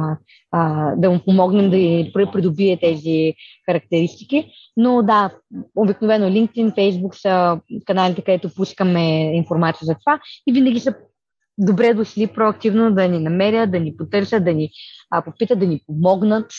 [0.51, 3.33] а, да му помогнем да придобие тези
[3.65, 4.51] характеристики.
[4.77, 5.31] Но да,
[5.75, 10.95] обикновено LinkedIn, Facebook са каналите, където пускаме информация за това и винаги са
[11.57, 14.69] добре дошли проактивно да ни намерят, да ни потърсят, да ни
[15.11, 16.51] а, попитат, да ни помогнат,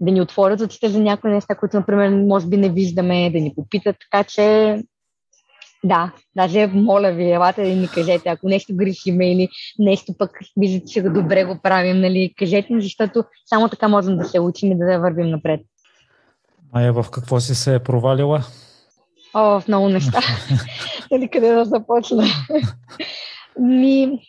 [0.00, 3.54] да ни отворят очите за някои неща, които, например, може би не виждаме, да ни
[3.54, 3.96] попитат.
[4.10, 4.76] Така че
[5.84, 10.86] Да, даже моля ви, елате и ни кажете, ако нещо грешиме или нещо пък виждате,
[10.86, 14.78] че добре го правим, нали, кажете ни, защото само така можем да се учим и
[14.78, 15.60] да вървим напред.
[16.72, 18.44] Майя, в какво си се е провалила?
[19.34, 20.20] О, в много неща.
[21.10, 22.24] Нали къде да започна?
[23.58, 24.20] Ми,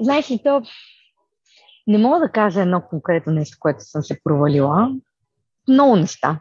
[0.00, 0.62] знаеш ли, то
[1.86, 4.90] не мога да кажа едно конкретно нещо, което съм се провалила.
[5.68, 6.40] Много неща.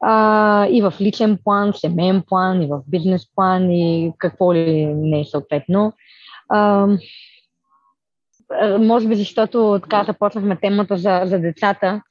[0.00, 5.20] А, и в личен план, семейен план, и в бизнес план, и какво ли не
[5.20, 5.92] е съответно.
[6.48, 6.86] А,
[8.78, 12.02] може би защото така започнахме темата за, за децата,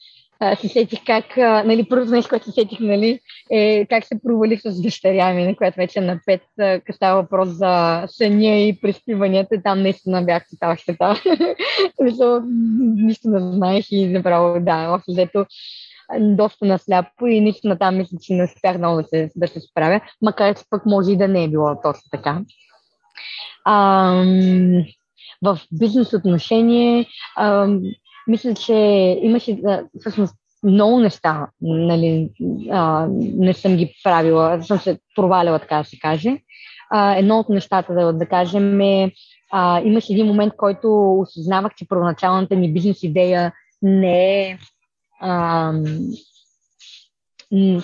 [0.62, 3.20] се сетих как, а, нали, първото нещо, което се сетих, нали,
[3.52, 6.42] е как се провали с дъщеря ми, която вече на пет,
[6.96, 11.22] става въпрос за съня и преспиванията, там наистина бях тотал щета.
[12.96, 15.46] нищо не знаех и направо, да, общо взето
[16.20, 20.02] доста насляпо и наистина там мисля, че не успях много да се, да се справя,
[20.22, 22.42] макар че пък може и да не е било точно така.
[23.66, 24.84] Ам,
[25.42, 27.06] в бизнес отношение
[27.38, 27.82] ам,
[28.28, 28.74] мисля, че
[29.22, 29.58] имаше
[30.00, 32.30] всъщност много неща, нали,
[32.72, 36.38] а, не съм ги правила, съм се провалила, така да се каже.
[36.90, 39.12] А, едно от нещата, да, да кажем, е,
[39.52, 44.58] а, имаше един момент, който осъзнавах, че първоначалната ми бизнес идея не е
[45.20, 45.74] а,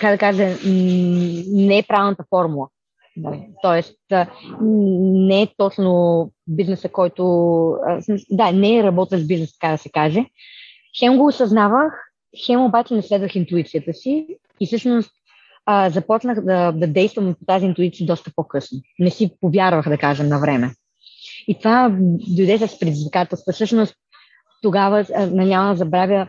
[0.00, 0.56] как да кажа,
[1.46, 2.68] не е правилната формула.
[3.62, 3.94] Тоест,
[4.60, 7.76] не е точно бизнеса, който...
[8.30, 10.24] Да, не е работещ бизнес, така да се каже.
[10.98, 11.92] Хем го осъзнавах,
[12.46, 14.26] хем обаче не следвах интуицията си
[14.60, 15.10] и всъщност
[15.66, 18.80] а, започнах да, да действам по тази интуиция доста по-късно.
[18.98, 20.74] Не си повярвах, да кажем, на време.
[21.48, 21.96] И това
[22.36, 23.52] дойде с предизвикателства.
[23.52, 23.94] Всъщност,
[24.62, 26.28] тогава, няма да забравя,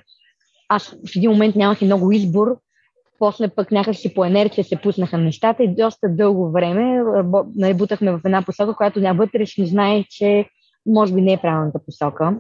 [0.69, 2.57] аз в един момент нямах и много избор
[3.19, 7.03] после пък някакси по енерция се пуснаха нещата и доста дълго време
[7.55, 10.45] нали, бутахме в една посока, която вътрешно знае, че
[10.85, 12.37] може би не е правилната посока.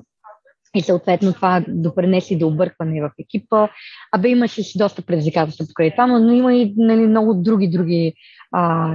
[0.75, 3.67] И съответно това допренеси до объркване в екипа.
[4.11, 8.13] Абе имаше си доста предизвикателства покрай това, но има и нали, много други, други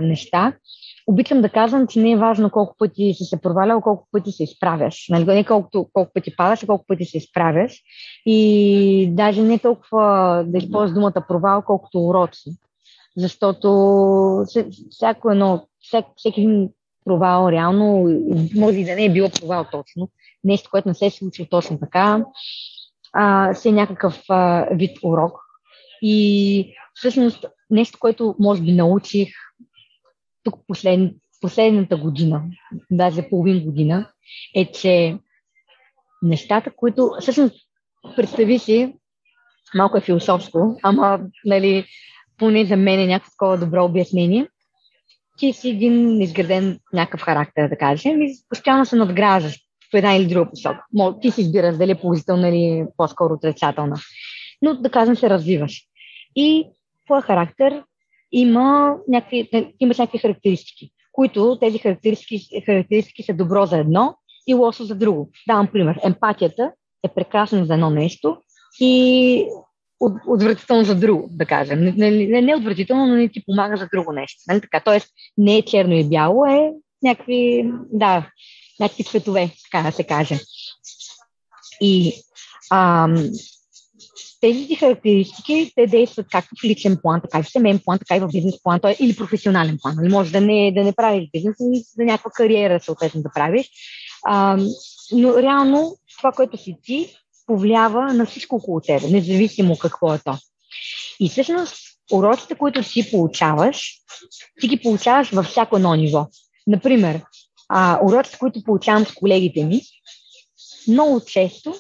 [0.01, 0.53] неща
[1.11, 4.45] обичам да казвам, че не е важно колко пъти си се провалял, колко пъти се
[4.45, 5.07] изправяш.
[5.11, 5.25] Нали?
[5.25, 7.81] Не колко, колко пъти падаш, а колко пъти се изправяш.
[8.27, 12.51] И даже не толкова да използваш думата провал, колкото уроци.
[13.17, 13.69] Защото
[14.91, 16.07] всяко едно, всек,
[16.37, 16.69] един
[17.05, 18.09] провал реално,
[18.57, 20.09] може и да не е било провал точно,
[20.45, 22.25] нещо, което не се е случило точно така,
[23.13, 25.33] а, си е някакъв а, вид урок.
[26.03, 29.29] И всъщност нещо, което може би научих
[30.45, 32.43] тук послед, последната година,
[32.91, 34.11] даже половин година,
[34.55, 35.19] е, че
[36.23, 37.55] нещата, които всъщност
[38.17, 38.95] представи си,
[39.75, 41.85] малко е философско, ама нали,
[42.39, 44.49] поне за мен е някакво такова добро обяснение,
[45.39, 49.59] ти си един изграден някакъв характер, да кажем, и постоянно се надграждаш
[49.93, 50.85] в една или друга посока.
[51.23, 53.97] Ти си избираш дали е положителна или по-скоро отрицателна.
[54.63, 55.83] Но да кажем се развиваш.
[56.37, 56.65] И
[57.07, 57.83] твой характер
[58.33, 64.15] има някакви, имаш някакви характеристики, които тези характеристики, характеристики са добро за едно
[64.47, 65.31] и лошо за друго.
[65.49, 66.01] Давам пример.
[66.05, 66.73] Емпатията
[67.05, 68.37] е прекрасна за едно нещо
[68.81, 69.45] и
[70.01, 71.81] от, отвратително за друго, да кажем.
[71.81, 74.43] Не, не, не отвратително, но не ти помага за друго нещо.
[74.49, 74.81] Нали така?
[74.85, 75.09] Тоест
[75.39, 76.73] не е черно и бяло, е
[77.03, 78.31] някакви, да,
[78.81, 80.39] някакви цветове, така да се каже.
[81.81, 82.13] И
[82.73, 83.31] ам,
[84.41, 88.21] тези характеристики, те действат както в личен план, така и в семейен план, така и
[88.21, 88.97] в бизнес план, т.е.
[89.01, 89.95] или професионален план.
[89.97, 90.09] Нали?
[90.09, 93.71] Може да не, да не правиш бизнес, но за някаква кариера съответно да правиш.
[94.27, 94.59] А,
[95.13, 97.17] но реално това, което си ти,
[97.47, 100.39] повлиява на всичко около тебе, независимо какво е то.
[101.21, 101.77] И всъщност
[102.13, 103.93] уроците, които ти получаваш,
[104.61, 106.27] ти ги получаваш във всяко едно ниво.
[106.67, 107.23] Например,
[107.69, 109.81] а, уроците, които получавам с колегите ми,
[110.89, 111.75] много често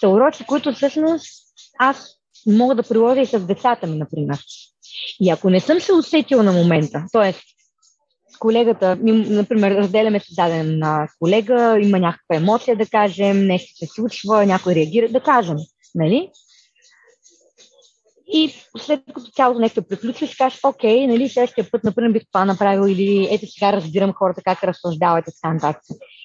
[0.00, 1.39] са уроци, които всъщност
[1.80, 2.16] аз
[2.46, 4.38] мога да приложа и с децата ми, например.
[5.20, 7.34] И ако не съм се усетила на момента, т.е.
[8.38, 10.80] колегата, например, разделяме с даден
[11.18, 15.56] колега, има някаква емоция, да кажем, нещо се случва, някой реагира, да кажем,
[15.94, 16.30] нали?
[18.32, 22.44] И след като цялото нещо приключи, ще кажеш, окей, нали, следващия път, например, бих това
[22.44, 25.82] направил или ето сега разбирам хората как разсъждават и така нататък.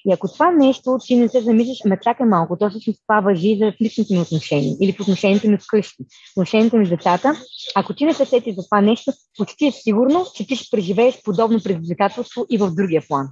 [0.08, 3.58] И ако това нещо ти не се замислиш, ме чакай малко, то всъщност това въжи
[3.58, 6.04] за личните ми отношения или в отношението ми вкъщи,
[6.36, 7.34] отношението ми с децата.
[7.74, 11.22] Ако ти не се сети за това нещо, почти е сигурно, че ти ще преживееш
[11.24, 13.28] подобно предизвикателство и в другия план.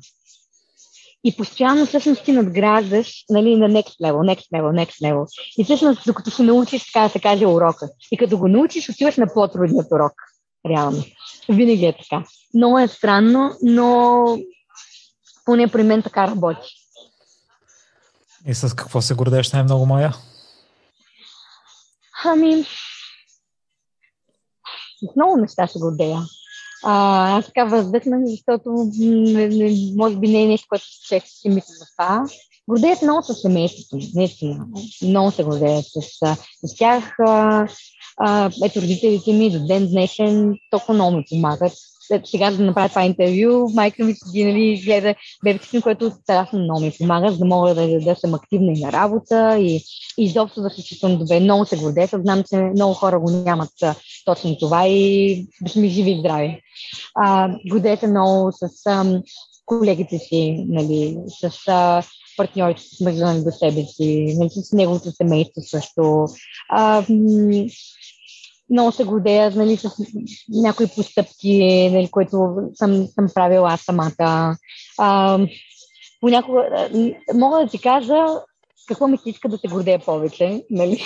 [1.25, 5.27] И постоянно всъщност ти надграждаш нали, на next level, next level, next level.
[5.59, 7.89] И всъщност, докато се научиш, така да се каже, урока.
[8.13, 10.13] И като го научиш, отиваш на по-трудният урок.
[10.69, 11.05] Реално.
[11.49, 12.25] Винаги е така.
[12.55, 14.39] Много е странно, но
[15.45, 16.69] поне при мен така работи.
[18.47, 20.15] И с какво се гордееш най-много, Майя?
[22.25, 22.65] Ами,
[25.03, 26.19] с много неща се гордея.
[26.85, 31.49] А, аз така въздъхнах, защото не, не, може би не е нещо, което често си
[31.49, 32.25] мисля за това.
[32.69, 34.67] Гордеят много с семейството, наистина.
[35.03, 36.01] Много се гордеят с,
[36.65, 37.15] с тях.
[37.19, 37.67] А,
[38.17, 41.73] а, ето родителите ми до ден днешен толкова много ми помагат
[42.25, 46.93] сега да направя това интервю, майка ми седи, нали, гледа бебето което страшно много ми
[46.99, 49.85] помага, за да мога да, да съм активна и на работа и,
[50.19, 51.41] изобщо да се чувствам добре.
[51.41, 53.71] Много се гордея, знам, че много хора го нямат
[54.25, 56.61] точно това и сме живи и здрави.
[57.15, 59.23] А, гордея се много с а,
[59.67, 62.03] колегите си, нали, с а,
[62.37, 66.27] партньорите, свързани до себе си, нали, с неговото семейство също.
[66.71, 67.05] А,
[68.71, 69.91] много се гордея нали, с
[70.49, 74.57] някои постъпки, нали, които съм, съм правила аз самата.
[74.99, 75.39] А,
[76.21, 76.89] понякога
[77.35, 78.27] мога да ти кажа
[78.89, 80.65] какво ми се иска да се гордея повече.
[80.71, 81.01] Нали?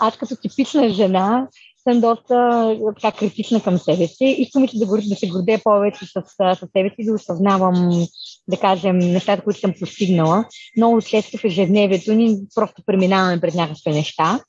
[0.00, 1.48] Аз като типична жена
[1.82, 4.36] съм доста така критична към себе си.
[4.38, 6.22] Искам ми се да, да се гордея повече с,
[6.54, 8.06] с себе си, да осъзнавам,
[8.48, 10.44] да кажем, нещата, които съм постигнала.
[10.76, 14.40] Много често в ежедневието ни просто преминаваме пред някакви неща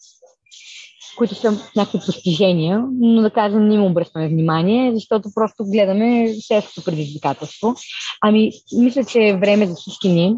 [1.19, 6.83] които са някакви постижения, но да кажем не им обръщаме внимание, защото просто гледаме селското
[6.83, 7.75] предизвикателство.
[8.21, 10.35] Ами, мисля, че е време за всички ни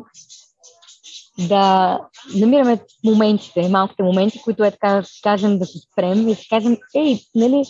[1.40, 2.00] да
[2.36, 7.20] намираме моментите, малките моменти, които е така кажем да се спрем и да кажем, ей,
[7.36, 7.64] нали,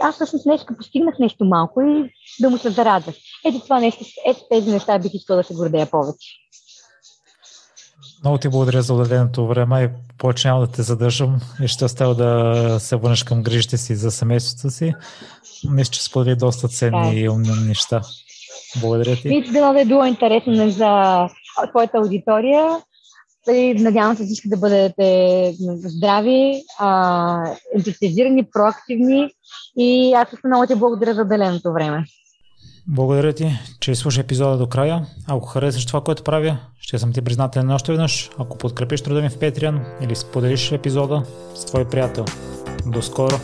[0.00, 2.10] аз всъщност днес постигнах нещо малко и
[2.40, 3.16] да му се зарадваш.
[3.44, 6.39] Ето това нещо, ето тези неща бих искала да се гордея повече.
[8.24, 12.14] Много ти благодаря за отделеното време и повече няма да те задържам и ще оставя
[12.14, 14.94] да се върнеш към грижите си за семейството си.
[15.70, 18.00] Мисля, че сподели доста ценни и умни неща.
[18.80, 19.28] Благодаря ти.
[19.28, 21.26] Мисля, да е било интересно за
[21.70, 22.68] твоята аудитория.
[23.50, 26.62] И надявам се всички да бъдете здрави,
[27.76, 29.30] ентусиазирани, проактивни
[29.76, 32.04] и аз много ти благодаря за отделеното време.
[32.92, 35.06] Благодаря ти, че изслуша епизода до края.
[35.26, 39.28] Ако харесаш това, което правя, ще съм ти признателен още веднъж, ако подкрепиш труда ми
[39.28, 41.22] в Patreon или споделиш епизода
[41.54, 42.24] с твой приятел.
[42.86, 43.40] До скоро!